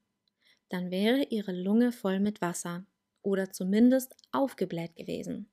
dann 0.68 0.90
wäre 0.90 1.22
ihre 1.22 1.53
Lunge 1.53 1.92
voll 1.92 2.18
mit 2.18 2.40
Wasser 2.40 2.85
oder 3.22 3.53
zumindest 3.53 4.16
aufgebläht 4.33 4.96
gewesen. 4.96 5.48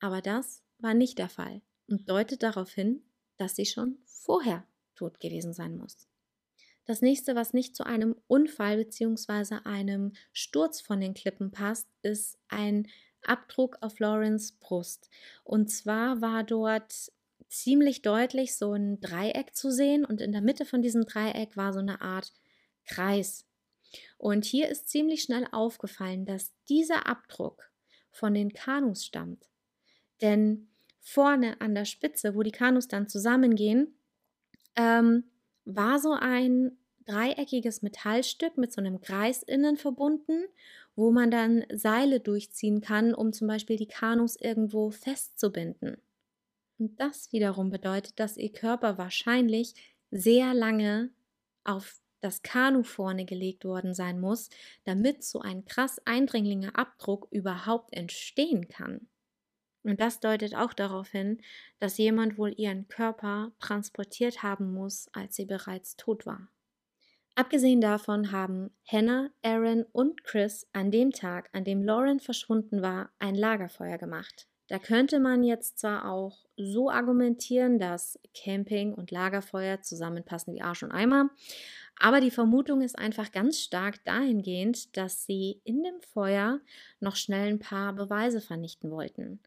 Aber 0.00 0.20
das 0.20 0.62
war 0.78 0.92
nicht 0.92 1.18
der 1.18 1.30
Fall 1.30 1.62
und 1.88 2.10
deutet 2.10 2.42
darauf 2.42 2.72
hin, 2.74 3.02
dass 3.38 3.56
sie 3.56 3.64
schon 3.66 3.96
vorher 4.04 4.66
tot 4.94 5.20
gewesen 5.20 5.52
sein 5.52 5.76
muss. 5.76 6.08
Das 6.84 7.00
nächste, 7.00 7.36
was 7.36 7.52
nicht 7.52 7.76
zu 7.76 7.84
einem 7.84 8.16
Unfall 8.26 8.76
bzw. 8.76 9.58
einem 9.64 10.12
Sturz 10.32 10.80
von 10.80 11.00
den 11.00 11.14
Klippen 11.14 11.52
passt, 11.52 11.88
ist 12.02 12.38
ein 12.48 12.88
Abdruck 13.24 13.78
auf 13.80 14.00
Lawrence 14.00 14.54
Brust. 14.58 15.08
Und 15.44 15.70
zwar 15.70 16.20
war 16.20 16.42
dort 16.42 17.12
ziemlich 17.48 18.02
deutlich 18.02 18.56
so 18.56 18.72
ein 18.72 19.00
Dreieck 19.00 19.54
zu 19.54 19.70
sehen 19.70 20.04
und 20.04 20.20
in 20.20 20.32
der 20.32 20.40
Mitte 20.40 20.64
von 20.64 20.82
diesem 20.82 21.04
Dreieck 21.04 21.56
war 21.56 21.72
so 21.72 21.78
eine 21.78 22.00
Art 22.00 22.32
Kreis. 22.84 23.46
Und 24.18 24.44
hier 24.44 24.68
ist 24.68 24.88
ziemlich 24.88 25.22
schnell 25.22 25.46
aufgefallen, 25.52 26.24
dass 26.24 26.52
dieser 26.68 27.06
Abdruck 27.06 27.70
von 28.10 28.34
den 28.34 28.52
Kanus 28.52 29.04
stammt. 29.04 29.48
Denn 30.20 30.68
vorne 31.00 31.60
an 31.60 31.74
der 31.74 31.84
Spitze, 31.84 32.34
wo 32.34 32.42
die 32.42 32.52
Kanus 32.52 32.88
dann 32.88 33.08
zusammengehen, 33.08 33.94
ähm, 34.76 35.24
war 35.64 35.98
so 35.98 36.12
ein 36.12 36.76
dreieckiges 37.06 37.82
Metallstück 37.82 38.56
mit 38.56 38.72
so 38.72 38.80
einem 38.80 39.00
Kreis 39.00 39.42
innen 39.42 39.76
verbunden, 39.76 40.44
wo 40.94 41.10
man 41.10 41.30
dann 41.30 41.64
Seile 41.72 42.20
durchziehen 42.20 42.80
kann, 42.80 43.14
um 43.14 43.32
zum 43.32 43.48
Beispiel 43.48 43.76
die 43.76 43.88
Kanus 43.88 44.36
irgendwo 44.36 44.90
festzubinden. 44.90 45.96
Und 46.78 46.98
das 47.00 47.32
wiederum 47.32 47.70
bedeutet, 47.70 48.18
dass 48.18 48.36
ihr 48.36 48.52
Körper 48.52 48.98
wahrscheinlich 48.98 49.74
sehr 50.10 50.54
lange 50.54 51.10
auf 51.64 52.00
das 52.20 52.42
Kanu 52.42 52.82
vorne 52.82 53.24
gelegt 53.24 53.64
worden 53.64 53.94
sein 53.94 54.20
muss, 54.20 54.48
damit 54.84 55.24
so 55.24 55.40
ein 55.40 55.64
krass 55.64 56.00
eindringlicher 56.04 56.76
Abdruck 56.76 57.26
überhaupt 57.30 57.92
entstehen 57.92 58.68
kann. 58.68 59.08
Und 59.84 60.00
das 60.00 60.20
deutet 60.20 60.54
auch 60.54 60.72
darauf 60.72 61.08
hin, 61.08 61.40
dass 61.78 61.98
jemand 61.98 62.38
wohl 62.38 62.54
ihren 62.56 62.88
Körper 62.88 63.52
transportiert 63.58 64.42
haben 64.42 64.72
muss, 64.72 65.08
als 65.12 65.34
sie 65.34 65.44
bereits 65.44 65.96
tot 65.96 66.24
war. 66.24 66.48
Abgesehen 67.34 67.80
davon 67.80 68.30
haben 68.30 68.70
Hannah, 68.86 69.30
Aaron 69.42 69.84
und 69.92 70.22
Chris 70.22 70.68
an 70.72 70.90
dem 70.90 71.12
Tag, 71.12 71.48
an 71.52 71.64
dem 71.64 71.82
Lauren 71.82 72.20
verschwunden 72.20 72.82
war, 72.82 73.10
ein 73.18 73.34
Lagerfeuer 73.34 73.96
gemacht. 73.96 74.46
Da 74.72 74.78
könnte 74.78 75.20
man 75.20 75.42
jetzt 75.42 75.80
zwar 75.80 76.10
auch 76.10 76.46
so 76.56 76.88
argumentieren, 76.88 77.78
dass 77.78 78.18
Camping 78.32 78.94
und 78.94 79.10
Lagerfeuer 79.10 79.82
zusammenpassen 79.82 80.54
wie 80.54 80.62
Arsch 80.62 80.82
und 80.82 80.92
Eimer, 80.92 81.28
aber 81.96 82.22
die 82.22 82.30
Vermutung 82.30 82.80
ist 82.80 82.98
einfach 82.98 83.32
ganz 83.32 83.60
stark 83.60 84.02
dahingehend, 84.04 84.96
dass 84.96 85.26
sie 85.26 85.60
in 85.64 85.82
dem 85.82 86.00
Feuer 86.00 86.62
noch 87.00 87.16
schnell 87.16 87.50
ein 87.50 87.58
paar 87.58 87.92
Beweise 87.92 88.40
vernichten 88.40 88.90
wollten. 88.90 89.40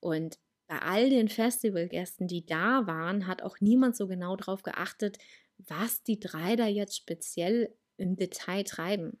Und 0.00 0.38
bei 0.66 0.78
all 0.78 1.10
den 1.10 1.28
Festivalgästen, 1.28 2.26
die 2.26 2.46
da 2.46 2.86
waren, 2.86 3.26
hat 3.26 3.42
auch 3.42 3.60
niemand 3.60 3.96
so 3.96 4.06
genau 4.06 4.34
darauf 4.34 4.62
geachtet, 4.62 5.18
was 5.58 6.04
die 6.04 6.18
drei 6.18 6.56
da 6.56 6.66
jetzt 6.66 6.96
speziell 6.96 7.76
im 7.98 8.16
Detail 8.16 8.62
treiben. 8.62 9.18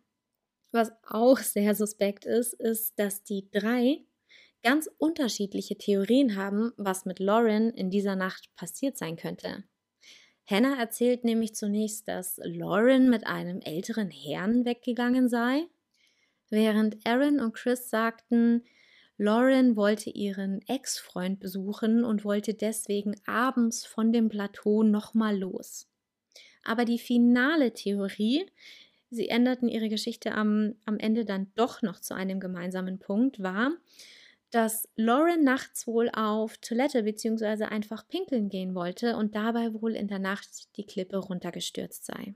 Was 0.72 0.90
auch 1.06 1.36
sehr 1.36 1.74
suspekt 1.74 2.24
ist, 2.24 2.54
ist, 2.54 2.98
dass 2.98 3.24
die 3.24 3.50
drei 3.50 4.06
ganz 4.62 4.88
unterschiedliche 4.98 5.76
Theorien 5.76 6.36
haben, 6.36 6.72
was 6.76 7.04
mit 7.04 7.18
Lauren 7.18 7.70
in 7.70 7.90
dieser 7.90 8.16
Nacht 8.16 8.54
passiert 8.56 8.96
sein 8.96 9.16
könnte. 9.16 9.64
Hannah 10.46 10.78
erzählt 10.78 11.24
nämlich 11.24 11.54
zunächst, 11.54 12.08
dass 12.08 12.40
Lauren 12.42 13.08
mit 13.08 13.26
einem 13.26 13.60
älteren 13.60 14.10
Herrn 14.10 14.64
weggegangen 14.64 15.28
sei, 15.28 15.66
während 16.48 17.06
Aaron 17.06 17.40
und 17.40 17.54
Chris 17.54 17.88
sagten, 17.88 18.64
Lauren 19.16 19.76
wollte 19.76 20.10
ihren 20.10 20.66
Ex-Freund 20.66 21.40
besuchen 21.40 22.04
und 22.04 22.24
wollte 22.24 22.54
deswegen 22.54 23.14
abends 23.26 23.84
von 23.84 24.12
dem 24.12 24.30
Plateau 24.30 24.82
nochmal 24.82 25.38
los. 25.38 25.86
Aber 26.64 26.84
die 26.84 26.98
finale 26.98 27.72
Theorie, 27.72 28.46
sie 29.10 29.28
änderten 29.28 29.68
ihre 29.68 29.88
Geschichte 29.88 30.32
am, 30.32 30.74
am 30.86 30.98
Ende 30.98 31.24
dann 31.24 31.52
doch 31.54 31.82
noch 31.82 32.00
zu 32.00 32.14
einem 32.14 32.40
gemeinsamen 32.40 32.98
Punkt, 32.98 33.42
war, 33.42 33.72
dass 34.50 34.88
Lauren 34.96 35.44
nachts 35.44 35.86
wohl 35.86 36.10
auf 36.10 36.58
Toilette 36.58 37.04
bzw. 37.04 37.64
einfach 37.64 38.06
pinkeln 38.08 38.48
gehen 38.48 38.74
wollte 38.74 39.16
und 39.16 39.34
dabei 39.34 39.72
wohl 39.74 39.94
in 39.94 40.08
der 40.08 40.18
Nacht 40.18 40.76
die 40.76 40.86
Klippe 40.86 41.18
runtergestürzt 41.18 42.04
sei. 42.04 42.34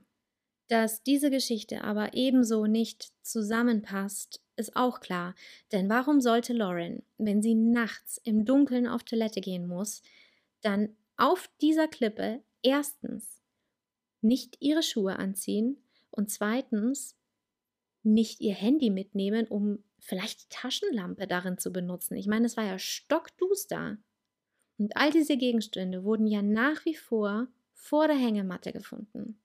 Dass 0.67 1.03
diese 1.03 1.29
Geschichte 1.29 1.83
aber 1.83 2.13
ebenso 2.13 2.65
nicht 2.65 3.11
zusammenpasst, 3.21 4.41
ist 4.55 4.75
auch 4.75 5.01
klar, 5.01 5.35
denn 5.71 5.89
warum 5.89 6.21
sollte 6.21 6.53
Lauren, 6.53 7.03
wenn 7.17 7.41
sie 7.41 7.55
nachts 7.55 8.19
im 8.23 8.45
Dunkeln 8.45 8.87
auf 8.87 9.03
Toilette 9.03 9.41
gehen 9.41 9.67
muss, 9.67 10.01
dann 10.61 10.95
auf 11.17 11.49
dieser 11.61 11.87
Klippe 11.87 12.41
erstens 12.61 13.41
nicht 14.21 14.57
ihre 14.59 14.81
Schuhe 14.81 15.17
anziehen 15.19 15.83
und 16.09 16.31
zweitens 16.31 17.15
nicht 18.01 18.41
ihr 18.41 18.53
Handy 18.53 18.89
mitnehmen, 18.89 19.47
um 19.47 19.83
vielleicht 20.05 20.43
die 20.43 20.49
Taschenlampe 20.49 21.27
darin 21.27 21.57
zu 21.57 21.71
benutzen. 21.71 22.15
Ich 22.15 22.27
meine, 22.27 22.45
es 22.45 22.57
war 22.57 22.63
ja 22.63 22.79
stockduster. 22.79 23.97
Und 24.77 24.95
all 24.97 25.11
diese 25.11 25.37
Gegenstände 25.37 26.03
wurden 26.03 26.27
ja 26.27 26.41
nach 26.41 26.85
wie 26.85 26.95
vor 26.95 27.47
vor 27.73 28.07
der 28.07 28.17
Hängematte 28.17 28.71
gefunden. 28.71 29.39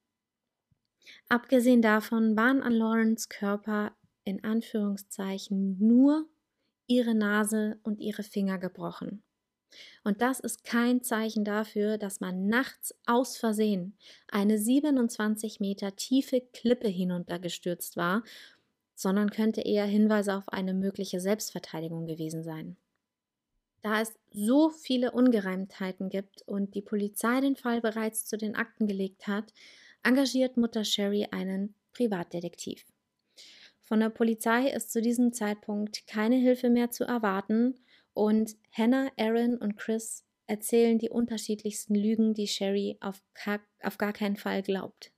Abgesehen 1.28 1.82
davon 1.82 2.36
waren 2.36 2.62
an 2.62 2.72
Lawrence 2.72 3.28
Körper 3.28 3.92
in 4.24 4.44
Anführungszeichen 4.44 5.78
nur 5.78 6.28
ihre 6.86 7.14
Nase 7.14 7.78
und 7.82 8.00
ihre 8.00 8.22
Finger 8.22 8.58
gebrochen. 8.58 9.22
Und 10.02 10.20
das 10.20 10.40
ist 10.40 10.64
kein 10.64 11.02
Zeichen 11.02 11.44
dafür, 11.44 11.96
dass 11.96 12.20
man 12.20 12.48
nachts 12.48 12.94
aus 13.06 13.36
Versehen 13.36 13.96
eine 14.28 14.58
27 14.58 15.60
Meter 15.60 15.94
tiefe 15.94 16.40
Klippe 16.52 16.88
hinuntergestürzt 16.88 17.96
war 17.96 18.24
sondern 19.00 19.30
könnte 19.30 19.62
eher 19.62 19.86
Hinweise 19.86 20.34
auf 20.34 20.50
eine 20.50 20.74
mögliche 20.74 21.20
Selbstverteidigung 21.20 22.06
gewesen 22.06 22.42
sein. 22.42 22.76
Da 23.80 24.02
es 24.02 24.12
so 24.30 24.68
viele 24.68 25.12
Ungereimtheiten 25.12 26.10
gibt 26.10 26.42
und 26.42 26.74
die 26.74 26.82
Polizei 26.82 27.40
den 27.40 27.56
Fall 27.56 27.80
bereits 27.80 28.26
zu 28.26 28.36
den 28.36 28.54
Akten 28.54 28.86
gelegt 28.86 29.26
hat, 29.26 29.54
engagiert 30.02 30.58
Mutter 30.58 30.84
Sherry 30.84 31.28
einen 31.30 31.74
Privatdetektiv. 31.92 32.84
Von 33.80 34.00
der 34.00 34.10
Polizei 34.10 34.68
ist 34.68 34.92
zu 34.92 35.00
diesem 35.00 35.32
Zeitpunkt 35.32 36.06
keine 36.06 36.36
Hilfe 36.36 36.68
mehr 36.68 36.90
zu 36.90 37.04
erwarten 37.04 37.76
und 38.12 38.54
Hannah, 38.70 39.10
Aaron 39.16 39.56
und 39.56 39.78
Chris 39.78 40.26
erzählen 40.46 40.98
die 40.98 41.08
unterschiedlichsten 41.08 41.94
Lügen, 41.94 42.34
die 42.34 42.48
Sherry 42.48 42.98
auf, 43.00 43.22
auf 43.82 43.96
gar 43.96 44.12
keinen 44.12 44.36
Fall 44.36 44.62
glaubt. 44.62 45.10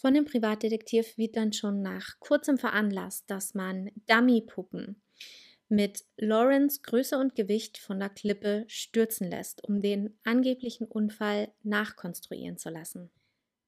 Von 0.00 0.14
dem 0.14 0.26
Privatdetektiv 0.26 1.18
wird 1.18 1.36
dann 1.36 1.52
schon 1.52 1.82
nach 1.82 2.20
kurzem 2.20 2.56
veranlasst, 2.56 3.28
dass 3.28 3.54
man 3.54 3.90
Dummy-Puppen 4.06 5.02
mit 5.68 6.04
Lawrence 6.16 6.80
Größe 6.82 7.18
und 7.18 7.34
Gewicht 7.34 7.78
von 7.78 7.98
der 7.98 8.08
Klippe 8.08 8.64
stürzen 8.68 9.28
lässt, 9.28 9.64
um 9.64 9.82
den 9.82 10.16
angeblichen 10.22 10.86
Unfall 10.86 11.52
nachkonstruieren 11.64 12.58
zu 12.58 12.70
lassen. 12.70 13.10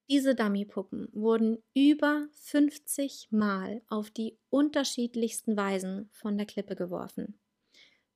Diese 0.09 0.37
Dummypuppen 0.37 1.09
wurden 1.13 1.63
über 1.75 2.29
50 2.33 3.29
Mal 3.33 3.83
auf 3.89 4.11
die 4.11 4.39
unterschiedlichsten 4.51 5.57
Weisen 5.57 6.11
von 6.13 6.39
der 6.39 6.47
Klippe 6.47 6.77
geworfen. 6.77 7.41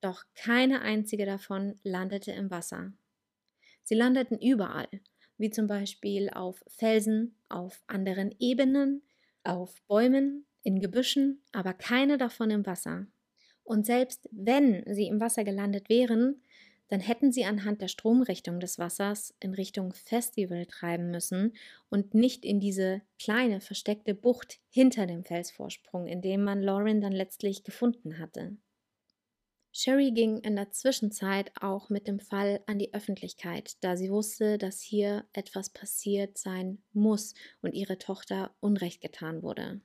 Doch 0.00 0.24
keine 0.34 0.82
einzige 0.82 1.26
davon 1.26 1.80
landete 1.82 2.30
im 2.30 2.50
Wasser. 2.50 2.92
Sie 3.82 3.94
landeten 3.96 4.38
überall, 4.40 4.88
wie 5.38 5.50
zum 5.50 5.66
Beispiel 5.66 6.30
auf 6.30 6.64
Felsen, 6.68 7.34
auf 7.48 7.82
anderen 7.86 8.34
Ebenen, 8.38 9.02
auf 9.42 9.82
Bäumen, 9.86 10.46
in 10.62 10.80
Gebüschen, 10.80 11.42
aber 11.52 11.74
keine 11.74 12.18
davon 12.18 12.50
im 12.50 12.66
Wasser. 12.66 13.06
Und 13.64 13.86
selbst 13.86 14.28
wenn 14.32 14.82
sie 14.92 15.06
im 15.06 15.20
Wasser 15.20 15.44
gelandet 15.44 15.88
wären, 15.88 16.42
dann 16.88 17.00
hätten 17.00 17.32
sie 17.32 17.44
anhand 17.44 17.80
der 17.80 17.88
Stromrichtung 17.88 18.60
des 18.60 18.78
Wassers 18.78 19.34
in 19.40 19.54
Richtung 19.54 19.92
Festival 19.94 20.66
treiben 20.66 21.10
müssen 21.10 21.54
und 21.88 22.14
nicht 22.14 22.44
in 22.44 22.60
diese 22.60 23.00
kleine 23.18 23.60
versteckte 23.60 24.14
Bucht 24.14 24.60
hinter 24.70 25.06
dem 25.06 25.24
Felsvorsprung, 25.24 26.06
in 26.06 26.20
dem 26.20 26.44
man 26.44 26.62
Lauren 26.62 27.00
dann 27.00 27.12
letztlich 27.12 27.64
gefunden 27.64 28.18
hatte. 28.18 28.56
Sherry 29.76 30.12
ging 30.12 30.38
in 30.38 30.54
der 30.54 30.70
Zwischenzeit 30.70 31.50
auch 31.60 31.90
mit 31.90 32.06
dem 32.06 32.20
Fall 32.20 32.62
an 32.66 32.78
die 32.78 32.94
Öffentlichkeit, 32.94 33.74
da 33.80 33.96
sie 33.96 34.08
wusste, 34.08 34.56
dass 34.56 34.80
hier 34.80 35.24
etwas 35.32 35.68
passiert 35.68 36.38
sein 36.38 36.78
muss 36.92 37.34
und 37.60 37.74
ihre 37.74 37.98
Tochter 37.98 38.54
Unrecht 38.60 39.00
getan 39.00 39.42
wurde. 39.42 39.80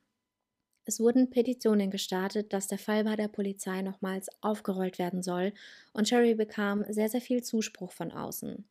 Es 0.85 0.99
wurden 0.99 1.31
Petitionen 1.31 1.89
gestartet, 1.89 2.53
dass 2.53 2.67
der 2.67 2.77
Fall 2.77 3.03
bei 3.03 3.15
der 3.15 3.29
Polizei 3.29 3.81
nochmals 3.81 4.29
aufgerollt 4.41 4.99
werden 4.99 5.23
soll, 5.23 5.53
und 5.91 6.07
Sherry 6.07 6.35
bekam 6.35 6.85
sehr, 6.87 7.09
sehr 7.09 7.21
viel 7.21 7.41
Zuspruch 7.41 7.91
von 7.91 8.11
außen. 8.11 8.69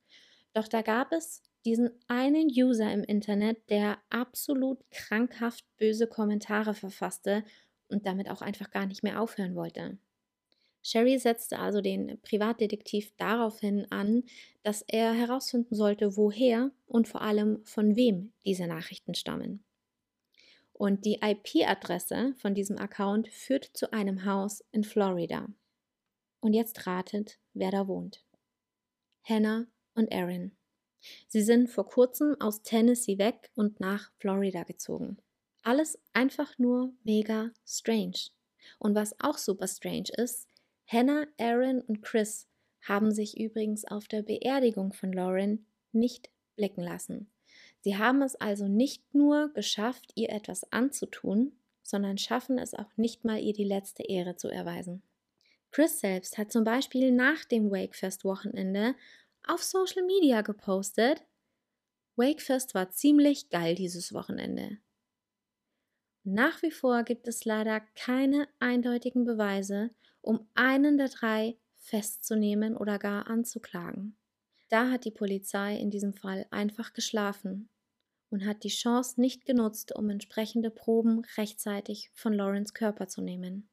Doch 0.55 0.69
da 0.69 0.83
gab 0.83 1.11
es 1.11 1.43
diesen 1.65 1.91
einen 2.07 2.47
User 2.47 2.93
im 2.93 3.03
Internet, 3.03 3.69
der 3.71 3.99
absolut 4.09 4.89
krankhaft 4.93 5.65
böse 5.79 6.07
Kommentare 6.07 6.75
verfasste 6.75 7.43
und 7.89 8.07
damit 8.07 8.31
auch 8.31 8.41
einfach 8.41 8.71
gar 8.71 8.87
nicht 8.87 9.03
mehr 9.03 9.21
aufhören 9.21 9.57
wollte. 9.57 9.99
Sherry 10.83 11.19
setzte 11.19 11.59
also 11.59 11.81
den 11.81 12.21
Privatdetektiv 12.23 13.13
daraufhin 13.17 13.87
an, 13.91 14.25
dass 14.63 14.83
er 14.83 15.13
herausfinden 15.13 15.75
sollte, 15.75 16.17
woher 16.17 16.71
und 16.87 17.09
vor 17.09 17.23
allem 17.23 17.65
von 17.65 17.97
wem 17.97 18.33
diese 18.45 18.67
Nachrichten 18.67 19.15
stammen. 19.15 19.65
Und 20.73 21.05
die 21.05 21.19
IP-Adresse 21.21 22.35
von 22.39 22.55
diesem 22.55 22.79
Account 22.79 23.29
führt 23.29 23.65
zu 23.65 23.93
einem 23.93 24.25
Haus 24.25 24.65
in 24.71 24.85
Florida. 24.85 25.49
Und 26.41 26.53
jetzt 26.55 26.87
ratet, 26.87 27.39
wer 27.53 27.73
da 27.73 27.89
wohnt. 27.89 28.25
Hannah 29.25 29.67
und 29.95 30.13
Aaron. 30.13 30.53
Sie 31.27 31.43
sind 31.43 31.69
vor 31.69 31.87
kurzem 31.87 32.41
aus 32.41 32.63
Tennessee 32.63 33.19
weg 33.19 33.51
und 33.55 33.81
nach 33.81 34.13
Florida 34.19 34.63
gezogen. 34.63 35.19
Alles 35.63 35.99
einfach 36.13 36.59
nur 36.59 36.93
mega 37.03 37.51
strange. 37.67 38.31
Und 38.79 38.95
was 38.95 39.19
auch 39.21 39.39
super 39.39 39.67
strange 39.67 40.11
ist, 40.17 40.49
Hannah, 40.91 41.27
Aaron 41.39 41.83
und 41.83 42.03
Chris 42.03 42.49
haben 42.81 43.13
sich 43.13 43.39
übrigens 43.39 43.85
auf 43.85 44.09
der 44.09 44.23
Beerdigung 44.23 44.95
von 44.95 45.13
Lauren 45.13 45.67
nicht 45.93 46.31
blicken 46.57 46.83
lassen. 46.83 47.31
Sie 47.81 47.99
haben 47.99 48.23
es 48.23 48.37
also 48.37 48.69
nicht 48.69 49.15
nur 49.15 49.53
geschafft, 49.53 50.13
ihr 50.15 50.31
etwas 50.31 50.73
anzutun, 50.73 51.53
sondern 51.83 52.17
schaffen 52.17 52.59
es 52.59 52.75
auch 52.75 52.97
nicht 52.97 53.25
mal, 53.25 53.39
ihr 53.39 53.53
die 53.53 53.65
letzte 53.65 54.03
Ehre 54.03 54.37
zu 54.37 54.49
erweisen. 54.49 55.03
Chris 55.71 56.01
selbst 56.01 56.39
hat 56.39 56.51
zum 56.51 56.65
Beispiel 56.65 57.13
nach 57.13 57.45
dem 57.45 57.71
Wakefest-Wochenende 57.71 58.95
auf 59.47 59.63
Social 59.63 60.05
Media 60.05 60.41
gepostet, 60.41 61.23
Wakefest 62.17 62.75
war 62.75 62.91
ziemlich 62.91 63.49
geil 63.49 63.75
dieses 63.75 64.13
Wochenende. 64.13 64.79
Nach 66.25 66.63
wie 66.63 66.73
vor 66.73 67.05
gibt 67.05 67.29
es 67.29 67.45
leider 67.45 67.81
keine 67.95 68.49
eindeutigen 68.59 69.25
Beweise, 69.25 69.91
um 70.21 70.49
einen 70.55 70.99
der 70.99 71.09
drei 71.09 71.59
festzunehmen 71.77 72.77
oder 72.77 72.99
gar 72.99 73.29
anzuklagen. 73.29 74.17
Da 74.69 74.91
hat 74.91 75.05
die 75.05 75.11
Polizei 75.11 75.77
in 75.77 75.91
diesem 75.91 76.13
Fall 76.13 76.47
einfach 76.51 76.93
geschlafen 76.93 77.71
und 78.31 78.45
hat 78.45 78.65
die 78.65 78.69
Chance 78.69 79.21
nicht 79.21 79.47
genutzt, 79.47 79.95
um 79.97 80.11
entsprechende 80.11 80.71
Proben 80.71 81.23
rechtzeitig 81.37 82.11
von 82.15 82.35
Lawrence 82.35 82.75
Körper 82.75 83.09
zu 83.09 83.23
nehmen. 83.23 83.69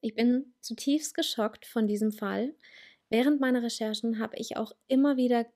Ich 0.00 0.14
bin 0.14 0.54
zutiefst 0.60 1.14
geschockt 1.14 1.66
von 1.66 1.86
diesem 1.86 2.12
Fall. 2.12 2.54
Während 3.10 3.40
meiner 3.40 3.62
Recherchen 3.62 4.18
habe 4.18 4.36
ich 4.38 4.56
auch 4.56 4.72
immer 4.86 5.18
wieder 5.18 5.46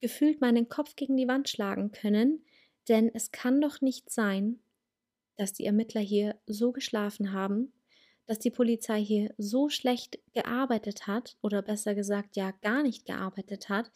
gefühlt 0.00 0.42
meinen 0.42 0.68
Kopf 0.68 0.94
gegen 0.94 1.16
die 1.16 1.28
Wand 1.28 1.48
schlagen 1.48 1.90
können, 1.90 2.44
denn 2.88 3.10
es 3.14 3.30
kann 3.30 3.60
doch 3.60 3.80
nicht 3.80 4.10
sein, 4.10 4.60
dass 5.36 5.54
die 5.54 5.64
Ermittler 5.64 6.00
hier 6.00 6.38
so 6.46 6.72
geschlafen 6.72 7.32
haben 7.32 7.72
dass 8.28 8.38
die 8.38 8.50
Polizei 8.50 9.02
hier 9.02 9.34
so 9.38 9.70
schlecht 9.70 10.18
gearbeitet 10.34 11.06
hat 11.06 11.38
oder 11.40 11.62
besser 11.62 11.94
gesagt 11.94 12.36
ja 12.36 12.52
gar 12.60 12.82
nicht 12.82 13.06
gearbeitet 13.06 13.70
hat, 13.70 13.90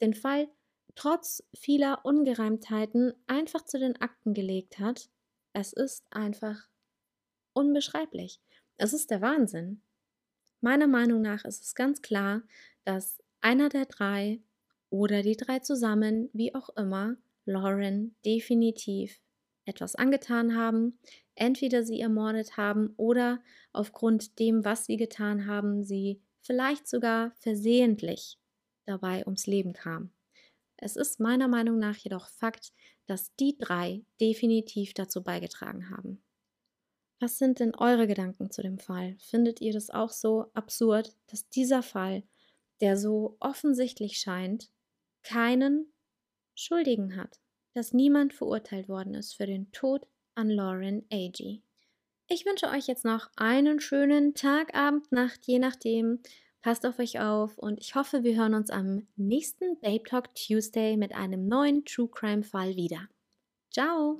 den 0.00 0.14
Fall 0.14 0.48
trotz 0.94 1.44
vieler 1.54 2.00
Ungereimtheiten 2.04 3.12
einfach 3.26 3.64
zu 3.66 3.78
den 3.78 4.00
Akten 4.00 4.32
gelegt 4.32 4.78
hat. 4.78 5.10
Es 5.52 5.74
ist 5.74 6.06
einfach 6.10 6.66
unbeschreiblich. 7.52 8.40
Es 8.78 8.94
ist 8.94 9.10
der 9.10 9.20
Wahnsinn. 9.20 9.82
Meiner 10.62 10.86
Meinung 10.86 11.20
nach 11.20 11.44
ist 11.44 11.62
es 11.62 11.74
ganz 11.74 12.00
klar, 12.00 12.42
dass 12.84 13.22
einer 13.42 13.68
der 13.68 13.84
drei 13.84 14.40
oder 14.88 15.22
die 15.22 15.36
drei 15.36 15.58
zusammen, 15.58 16.30
wie 16.32 16.54
auch 16.54 16.70
immer, 16.70 17.16
Lauren 17.44 18.16
definitiv 18.24 19.20
etwas 19.64 19.94
angetan 19.94 20.56
haben, 20.56 20.98
entweder 21.34 21.84
sie 21.84 22.00
ermordet 22.00 22.56
haben 22.56 22.94
oder 22.96 23.42
aufgrund 23.72 24.38
dem, 24.38 24.64
was 24.64 24.86
sie 24.86 24.96
getan 24.96 25.46
haben, 25.46 25.82
sie 25.84 26.20
vielleicht 26.40 26.86
sogar 26.86 27.32
versehentlich 27.36 28.38
dabei 28.86 29.24
ums 29.24 29.46
Leben 29.46 29.72
kam. 29.72 30.10
Es 30.76 30.96
ist 30.96 31.20
meiner 31.20 31.48
Meinung 31.48 31.78
nach 31.78 31.96
jedoch 31.96 32.28
Fakt, 32.28 32.72
dass 33.06 33.34
die 33.36 33.56
drei 33.56 34.04
definitiv 34.20 34.94
dazu 34.94 35.22
beigetragen 35.22 35.90
haben. 35.90 36.22
Was 37.20 37.38
sind 37.38 37.60
denn 37.60 37.74
eure 37.74 38.06
Gedanken 38.06 38.50
zu 38.50 38.60
dem 38.60 38.78
Fall? 38.78 39.16
Findet 39.18 39.60
ihr 39.60 39.72
das 39.72 39.90
auch 39.90 40.10
so 40.10 40.50
absurd, 40.52 41.16
dass 41.28 41.48
dieser 41.48 41.82
Fall, 41.82 42.22
der 42.80 42.98
so 42.98 43.36
offensichtlich 43.40 44.18
scheint, 44.18 44.70
keinen 45.22 45.92
Schuldigen 46.54 47.16
hat? 47.16 47.40
Dass 47.74 47.92
niemand 47.92 48.32
verurteilt 48.32 48.88
worden 48.88 49.14
ist 49.14 49.34
für 49.34 49.46
den 49.46 49.70
Tod 49.72 50.06
an 50.34 50.48
Lauren 50.48 51.04
Agee. 51.12 51.60
Ich 52.26 52.46
wünsche 52.46 52.68
euch 52.68 52.86
jetzt 52.86 53.04
noch 53.04 53.28
einen 53.36 53.80
schönen 53.80 54.34
Tag, 54.34 54.74
Abend, 54.74 55.12
Nacht, 55.12 55.46
je 55.46 55.58
nachdem. 55.58 56.20
Passt 56.62 56.86
auf 56.86 56.98
euch 56.98 57.20
auf 57.20 57.58
und 57.58 57.78
ich 57.78 57.94
hoffe, 57.94 58.24
wir 58.24 58.36
hören 58.36 58.54
uns 58.54 58.70
am 58.70 59.06
nächsten 59.16 59.78
Babe 59.80 60.02
Talk 60.04 60.34
Tuesday 60.34 60.96
mit 60.96 61.14
einem 61.14 61.46
neuen 61.46 61.84
True 61.84 62.08
Crime 62.08 62.42
Fall 62.42 62.74
wieder. 62.76 63.08
Ciao! 63.70 64.18